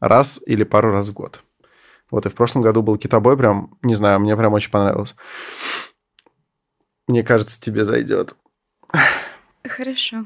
[0.01, 1.41] раз или пару раз в год.
[2.11, 5.15] Вот, и в прошлом году был «Китобой», прям, не знаю, мне прям очень понравилось.
[7.09, 8.37] Мне кажется, тебе зайдет.
[9.69, 10.25] Хорошо.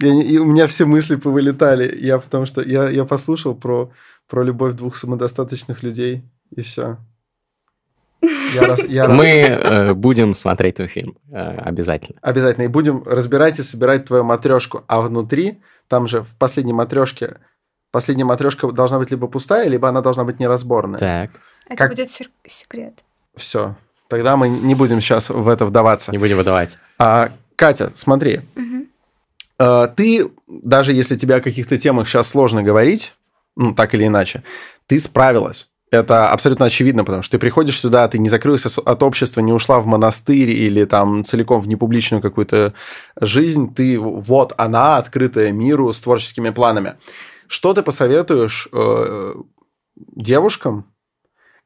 [0.00, 1.98] Я, и у меня все мысли повылетали.
[2.00, 3.90] Я потому что я, я послушал про
[4.28, 6.22] про любовь двух самодостаточных людей,
[6.54, 6.98] и все.
[8.54, 9.18] Я раз, я раз...
[9.18, 12.18] Мы э, будем смотреть твой фильм э, обязательно.
[12.22, 12.64] Обязательно.
[12.64, 14.84] И будем разбирать и собирать твою матрешку.
[14.86, 17.38] А внутри, там же в последней матрешке,
[17.90, 20.98] последняя матрешка должна быть либо пустая, либо она должна быть неразборная.
[20.98, 21.30] Так.
[21.66, 21.90] Это как...
[21.90, 22.08] будет
[22.46, 23.04] секрет.
[23.36, 23.76] Все.
[24.08, 26.12] Тогда мы не будем сейчас в это вдаваться.
[26.12, 26.78] Не будем выдавать.
[26.98, 28.42] А, Катя, смотри.
[28.56, 28.86] Угу.
[29.58, 33.12] А, ты, даже если тебе о каких-то темах сейчас сложно говорить,
[33.56, 34.42] ну, так или иначе,
[34.86, 35.68] ты справилась.
[35.90, 39.78] Это абсолютно очевидно, потому что ты приходишь сюда, ты не закрылась от общества, не ушла
[39.78, 42.74] в монастырь или там целиком в непубличную какую-то
[43.20, 43.72] жизнь.
[43.72, 46.94] Ты вот она, открытая миру с творческими планами.
[47.46, 49.34] Что ты посоветуешь э,
[50.16, 50.92] девушкам,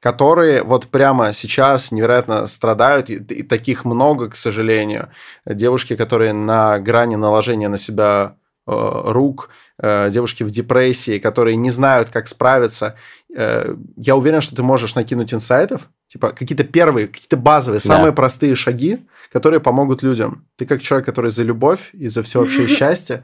[0.01, 5.11] которые вот прямо сейчас невероятно страдают, и, и таких много, к сожалению.
[5.47, 8.37] Девушки, которые на грани наложения на себя
[8.69, 9.51] рук,
[9.81, 12.97] Э, девушки в депрессии, которые не знают, как справиться.
[13.35, 17.95] Э, я уверен, что ты можешь накинуть инсайтов, типа какие-то первые, какие-то базовые, да.
[17.95, 20.47] самые простые шаги, которые помогут людям.
[20.57, 23.23] Ты как человек, который за любовь и за всеобщее счастье,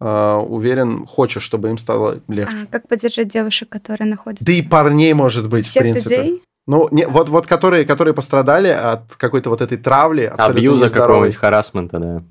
[0.00, 2.56] э, уверен, хочешь, чтобы им стало легче.
[2.62, 4.42] А как поддержать девушек, которые находятся?
[4.42, 6.16] Да и парней, может быть, Всех в принципе.
[6.16, 6.42] Людей?
[6.66, 10.32] Ну, не, вот, вот которые, которые пострадали от какой-то вот этой травли.
[10.34, 12.22] Абьюза какого-нибудь, харасмента, да.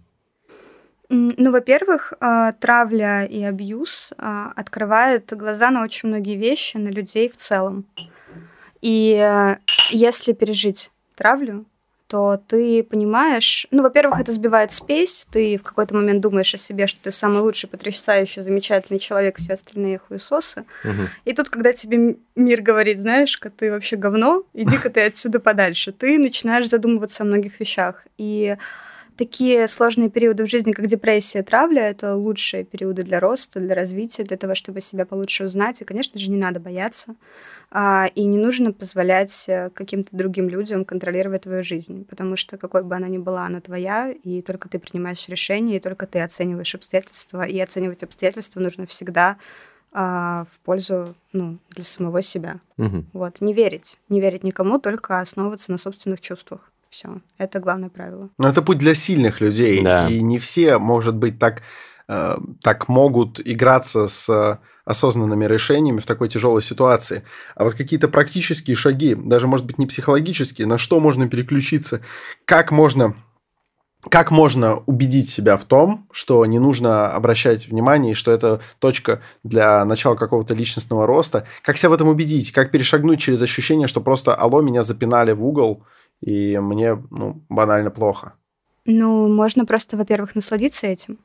[1.10, 7.30] Ну, во-первых, а, травля и абьюз а, открывает глаза на очень многие вещи, на людей
[7.30, 7.86] в целом.
[8.82, 9.58] И э,
[9.90, 11.66] если пережить травлю,
[12.08, 16.88] то ты понимаешь, ну, во-первых, это сбивает спесь, ты в какой-то момент думаешь о себе,
[16.88, 20.66] что ты самый лучший, потрясающий, замечательный человек, все остальные хуесосы.
[20.84, 21.02] Угу.
[21.26, 26.18] И тут, когда тебе мир говорит, знаешь-ка, ты вообще говно, иди-ка ты отсюда подальше, ты
[26.18, 28.06] начинаешь задумываться о многих вещах.
[28.18, 28.58] И
[29.20, 34.24] такие сложные периоды в жизни, как депрессия, травля, это лучшие периоды для роста, для развития,
[34.24, 35.82] для того, чтобы себя получше узнать.
[35.82, 37.16] И, конечно же, не надо бояться.
[37.70, 42.82] А, и не нужно позволять э, каким-то другим людям контролировать твою жизнь, потому что какой
[42.82, 46.74] бы она ни была, она твоя, и только ты принимаешь решения, и только ты оцениваешь
[46.74, 47.44] обстоятельства.
[47.44, 49.36] И оценивать обстоятельства нужно всегда
[49.92, 52.62] а, в пользу ну, для самого себя.
[52.78, 53.04] Угу.
[53.12, 53.42] Вот.
[53.42, 54.00] Не верить.
[54.08, 56.72] Не верить никому, только основываться на собственных чувствах.
[56.90, 58.30] Все, это главное правило.
[58.38, 60.08] Но это путь для сильных людей, да.
[60.10, 61.62] и не все, может быть, так,
[62.08, 67.24] э, так могут играться с осознанными решениями в такой тяжелой ситуации.
[67.56, 72.02] А вот какие-то практические шаги, даже, может быть, не психологические, на что можно переключиться,
[72.46, 73.16] как можно
[74.10, 79.22] как можно убедить себя в том, что не нужно обращать внимание, и что это точка
[79.44, 81.46] для начала какого-то личностного роста?
[81.64, 82.54] Как себя в этом убедить?
[82.54, 85.84] Как перешагнуть через ощущение, что просто «Алло, меня запинали в угол,
[86.22, 88.34] и мне ну, банально плохо»?
[88.86, 91.20] Ну, можно просто, во-первых, насладиться этим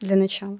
[0.00, 0.58] для начала.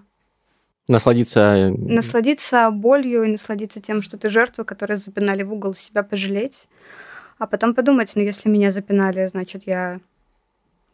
[0.88, 1.40] Насладиться...
[1.40, 6.68] Э, насладиться болью и насладиться тем, что ты жертва, которая запинали в угол, себя пожалеть.
[7.38, 10.00] А потом подумать, ну, если меня запинали, значит, я,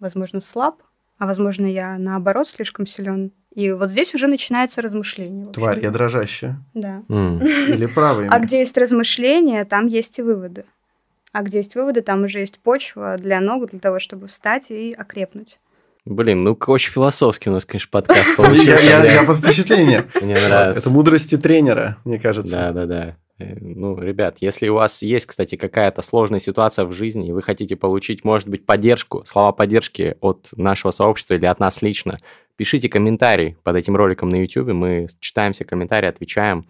[0.01, 0.82] возможно, слаб,
[1.18, 3.32] а, возможно, я, наоборот, слишком силен.
[3.55, 5.46] И вот здесь уже начинается размышление.
[5.46, 6.62] Тварь, я дрожащая.
[6.74, 7.03] Да.
[7.09, 7.72] Mm.
[7.74, 8.28] Или правый.
[8.28, 10.64] А где есть размышления, там есть и выводы.
[11.33, 14.95] А где есть выводы, там уже есть почва для ног, для того, чтобы встать и
[14.97, 15.59] окрепнуть.
[16.05, 18.87] Блин, ну очень философский у нас, конечно, подкаст получился.
[18.87, 20.09] Я под впечатлением.
[20.22, 20.81] Мне нравится.
[20.81, 22.57] Это мудрости тренера, мне кажется.
[22.57, 23.16] Да, да, да.
[23.39, 27.43] Э, ну, ребят, если у вас есть, кстати, какая-то сложная ситуация в жизни, и вы
[27.43, 32.18] хотите получить, может быть, поддержку, слова поддержки от нашего сообщества или от нас лично,
[32.57, 36.66] пишите комментарий под этим роликом на YouTube, мы читаем все комментарии, отвечаем.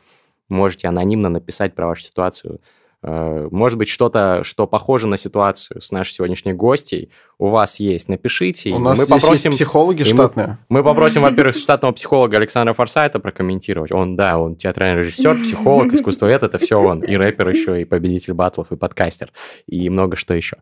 [0.49, 2.61] Можете анонимно написать про вашу ситуацию.
[3.03, 8.09] Э, может быть, что-то, что похоже на ситуацию с нашей сегодняшней гостей, у вас есть,
[8.09, 8.71] напишите.
[8.71, 10.59] У нас мы попросим есть психологи штатные.
[10.69, 13.93] Мы, мы попросим, во-первых, штатного психолога Александра Форсайта прокомментировать.
[13.93, 17.03] Он, да, он театральный режиссер, психолог, искусствовед, это все он.
[17.05, 19.33] И рэпер еще, и победитель батлов, и подкастер,
[19.67, 20.57] и много что еще.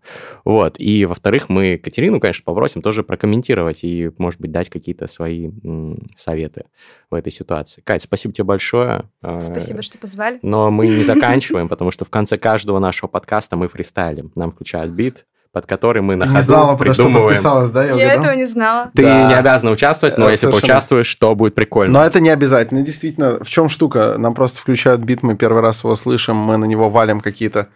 [0.44, 0.76] Вот.
[0.78, 6.06] И, во-вторых, мы Катерину, конечно, попросим тоже прокомментировать и, может быть, дать какие-то свои м,
[6.14, 6.66] советы
[7.10, 7.80] в этой ситуации.
[7.82, 9.04] Кать, спасибо тебе большое.
[9.22, 10.38] Э, спасибо, что позвали.
[10.42, 14.30] Но мы не заканчиваем, потому что в конце каждого нашего подкаста мы фристайлим.
[14.34, 15.26] Нам включают бит,
[15.57, 17.14] под который мы на ходу не знала, придумываем.
[17.14, 17.82] Что подписалась, да?
[17.82, 18.90] Я, я этого не знала.
[18.94, 19.28] Ты да.
[19.28, 21.94] не обязана участвовать, но э, если поучаствуешь, то будет прикольно.
[21.94, 22.82] Но это не обязательно.
[22.82, 24.16] Действительно, в чем штука?
[24.18, 27.68] Нам просто включают бит, мы первый раз его слышим, мы на него валим какие-то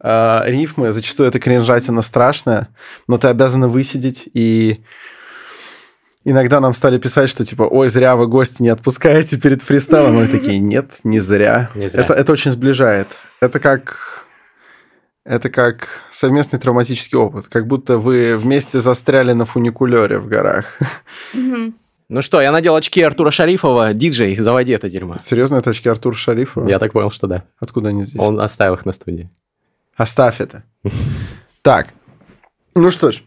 [0.00, 0.90] э, рифмы.
[0.90, 2.70] Зачастую это кринжатина страшная,
[3.06, 4.82] но ты обязана высидеть и
[6.24, 10.16] иногда нам стали писать, что типа, ой, зря вы гости не отпускаете перед фристайлом.
[10.16, 11.70] Мы такие, нет, не зря.
[11.76, 12.02] Не зря.
[12.02, 13.06] Это, это очень сближает.
[13.40, 14.26] Это как
[15.28, 20.78] это как совместный травматический опыт, как будто вы вместе застряли на фуникулере в горах.
[21.34, 23.92] Ну что, я надел очки Артура Шарифова.
[23.92, 25.18] Диджей, заводи это дерьмо.
[25.20, 26.66] Серьезно, это очки Артура Шарифова?
[26.66, 27.44] Я так понял, что да.
[27.58, 28.18] Откуда они здесь?
[28.18, 29.30] Он оставил их на студии.
[29.94, 30.64] Оставь это.
[31.60, 31.88] Так,
[32.74, 33.22] ну что ж,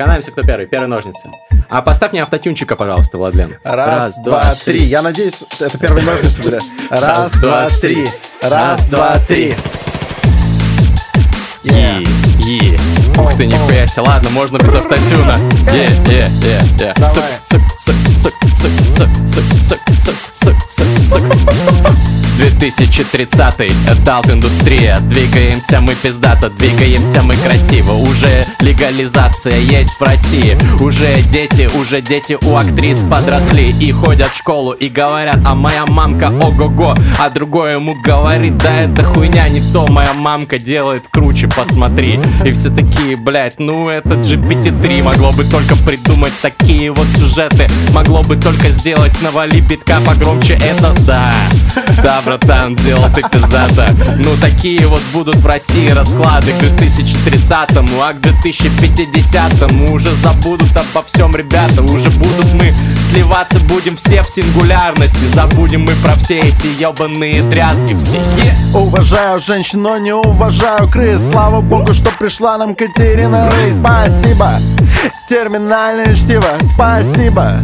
[0.00, 0.64] Канаемся, кто первый.
[0.64, 1.30] Первые ножницы.
[1.68, 3.56] А поставь мне автотюнчика, пожалуйста, Владлен.
[3.62, 4.82] Раз, Раз два, три.
[4.84, 6.58] Я надеюсь, это первые ножницы были.
[6.90, 8.08] Раз, два, три.
[8.40, 9.52] Раз, два, три.
[11.64, 12.04] И,
[12.48, 12.89] и.
[13.20, 15.38] Ух ты, нихуя себе, ладно, можно без автотюна.
[15.72, 16.94] Е, е, е, е.
[17.14, 21.24] Сук, сук, сук, сук, сук, сук, сук, сук, сук, сук, сук,
[21.82, 22.20] сук.
[22.40, 31.20] 2030 Адалт индустрия Двигаемся мы пиздато, двигаемся мы красиво Уже легализация есть в России Уже
[31.30, 36.32] дети, уже дети у актрис подросли И ходят в школу и говорят, а моя мамка
[36.40, 42.18] ого-го А другой ему говорит, да это хуйня не то Моя мамка делает круче, посмотри
[42.44, 47.66] И все такие, блять, ну это GPT-3 Могло бы только придумать такие вот сюжеты.
[47.92, 50.54] Могло бы только сделать, навали битка погромче.
[50.54, 51.34] Это да,
[52.02, 58.12] да, братан, сделал ты пиздата Ну такие вот будут в России расклады к 2030-му А
[58.12, 62.52] к 2050-му уже забудут обо всем ребята Уже будут
[63.10, 65.24] сливаться, будем все в сингулярности.
[65.34, 68.16] Забудем мы про все эти ебаные дрязги все.
[68.16, 68.54] Yeah.
[68.74, 71.20] Уважаю женщин, но не уважаю крыс.
[71.30, 74.60] Слава богу, что пришла нам Катерина Рэй Спасибо,
[75.28, 77.60] терминальное чтиво, спасибо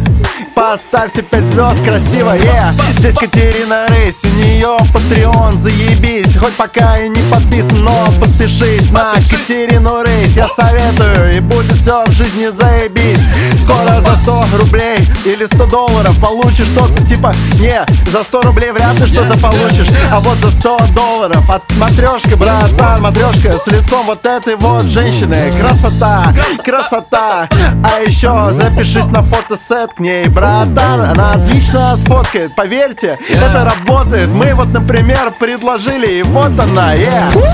[0.57, 2.73] Поставьте 5 звезд красиво, yeah.
[2.97, 6.35] Здесь Катерина Рейс, у нее Patreon, заебись.
[6.35, 10.35] Хоть пока и не подписан, но подпишись на Катерину Рейс.
[10.35, 13.19] Я советую, и будет все в жизни заебись.
[13.63, 18.97] Скоро за 100 рублей или 100 долларов Получишь что-то типа Не, за 100 рублей вряд
[18.99, 19.89] ли что-то получишь.
[20.11, 25.53] А вот за 100 долларов от матрешка, братан Матрешка с лицом вот этой вот женщины.
[25.59, 26.33] Красота,
[26.65, 27.47] красота.
[27.51, 33.49] А еще запишись на фотосет к ней, брат братан Она отлично отфоткает, поверьте, yeah.
[33.49, 37.53] это работает Мы вот, например, предложили, и вот она, yeah.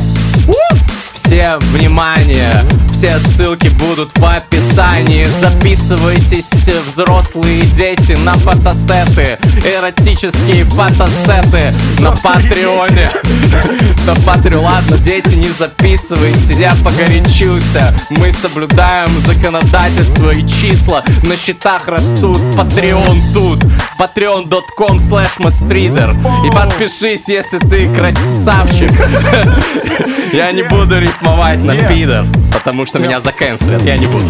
[1.13, 2.61] Всем внимание,
[3.03, 5.25] все ссылки будут в описании.
[5.25, 6.49] Записывайтесь,
[6.87, 9.37] взрослые дети, на фотосеты.
[9.65, 13.11] Эротические фотосеты на Патреоне.
[14.05, 17.93] На Патреоне, ладно, дети, не записывайтесь Я погорячился.
[18.09, 21.03] Мы соблюдаем законодательство и числа.
[21.23, 23.63] На счетах растут, Patreon тут.
[23.99, 28.91] Patreon.com slash mastrider И подпишись, если ты красавчик.
[30.33, 34.25] Я не буду рифмовать на пидор Потому что меня заканцелят, я не буду.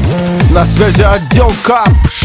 [0.52, 2.23] На связи отдел КАПШ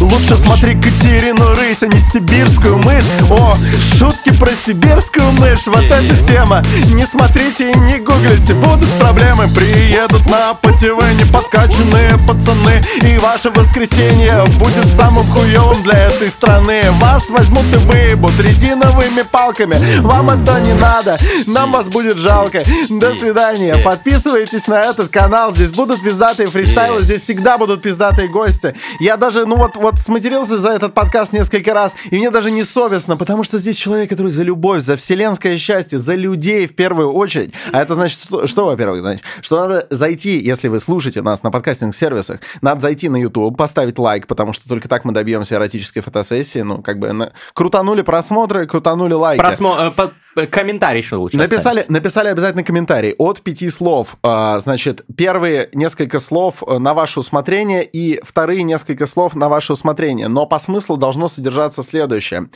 [0.00, 3.04] Лучше смотри Катерину Рысь, а не сибирскую мышь.
[3.30, 3.56] О,
[3.96, 6.62] шутки про сибирскую мышь, вот эта тема.
[6.94, 9.48] Не смотрите и не гуглите, будут проблемы.
[9.48, 12.82] Приедут на ПТВ неподкачанные пацаны.
[13.02, 16.82] И ваше воскресенье будет самым хуевым для этой страны.
[16.92, 20.00] Вас возьмут и выебут резиновыми палками.
[20.00, 22.64] Вам это не надо, нам вас будет жалко.
[22.88, 25.52] До свидания, подписывайтесь на этот канал.
[25.52, 28.74] Здесь будут пиздатые фристайлы, здесь всегда будут пиздатые гости.
[29.00, 32.64] Я даже, ну вот вот сматерился за этот подкаст несколько раз, и мне даже не
[32.64, 37.12] совестно, потому что здесь человек, который за любовь, за вселенское счастье, за людей в первую
[37.12, 37.54] очередь.
[37.72, 41.50] А это значит, что, что во-первых, значит, что надо зайти, если вы слушаете нас на
[41.50, 46.60] подкастинг-сервисах, надо зайти на YouTube, поставить лайк, потому что только так мы добьемся эротической фотосессии.
[46.60, 47.32] Ну, как бы на...
[47.54, 49.40] крутанули просмотры, крутанули лайки.
[49.40, 49.92] Просмо...
[50.36, 54.16] Э, комментарий еще лучше написали, написали обязательно комментарий от пяти слов.
[54.22, 59.67] А, значит, первые несколько слов э, на ваше усмотрение и вторые несколько слов на ваше
[59.72, 60.28] усмотрение.
[60.28, 62.50] Но по смыслу должно содержаться следующее.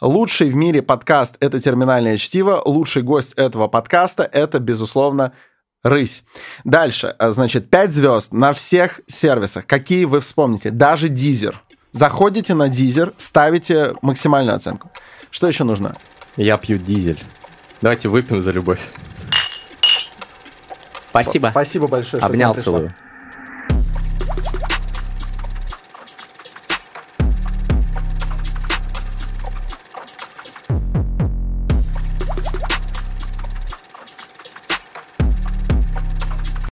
[0.00, 2.62] Лучший в мире подкаст— это «Терминальное чтиво».
[2.64, 5.32] Лучший гость этого подкаста— это, безусловно,
[5.82, 6.24] Рысь.
[6.64, 9.66] Дальше, а, значит, 5 звезд на всех сервисах.
[9.66, 10.70] Какие вы вспомните?
[10.70, 11.62] Даже Дизер.
[11.92, 14.90] Заходите на Дизер, ставите максимальную оценку.
[15.30, 15.96] Что еще нужно?
[16.36, 17.22] Я пью дизель.
[17.80, 18.80] Давайте выпьем за любовь.
[21.10, 21.48] Спасибо.
[21.50, 22.22] Спасибо большое.
[22.22, 22.94] Обнял целую.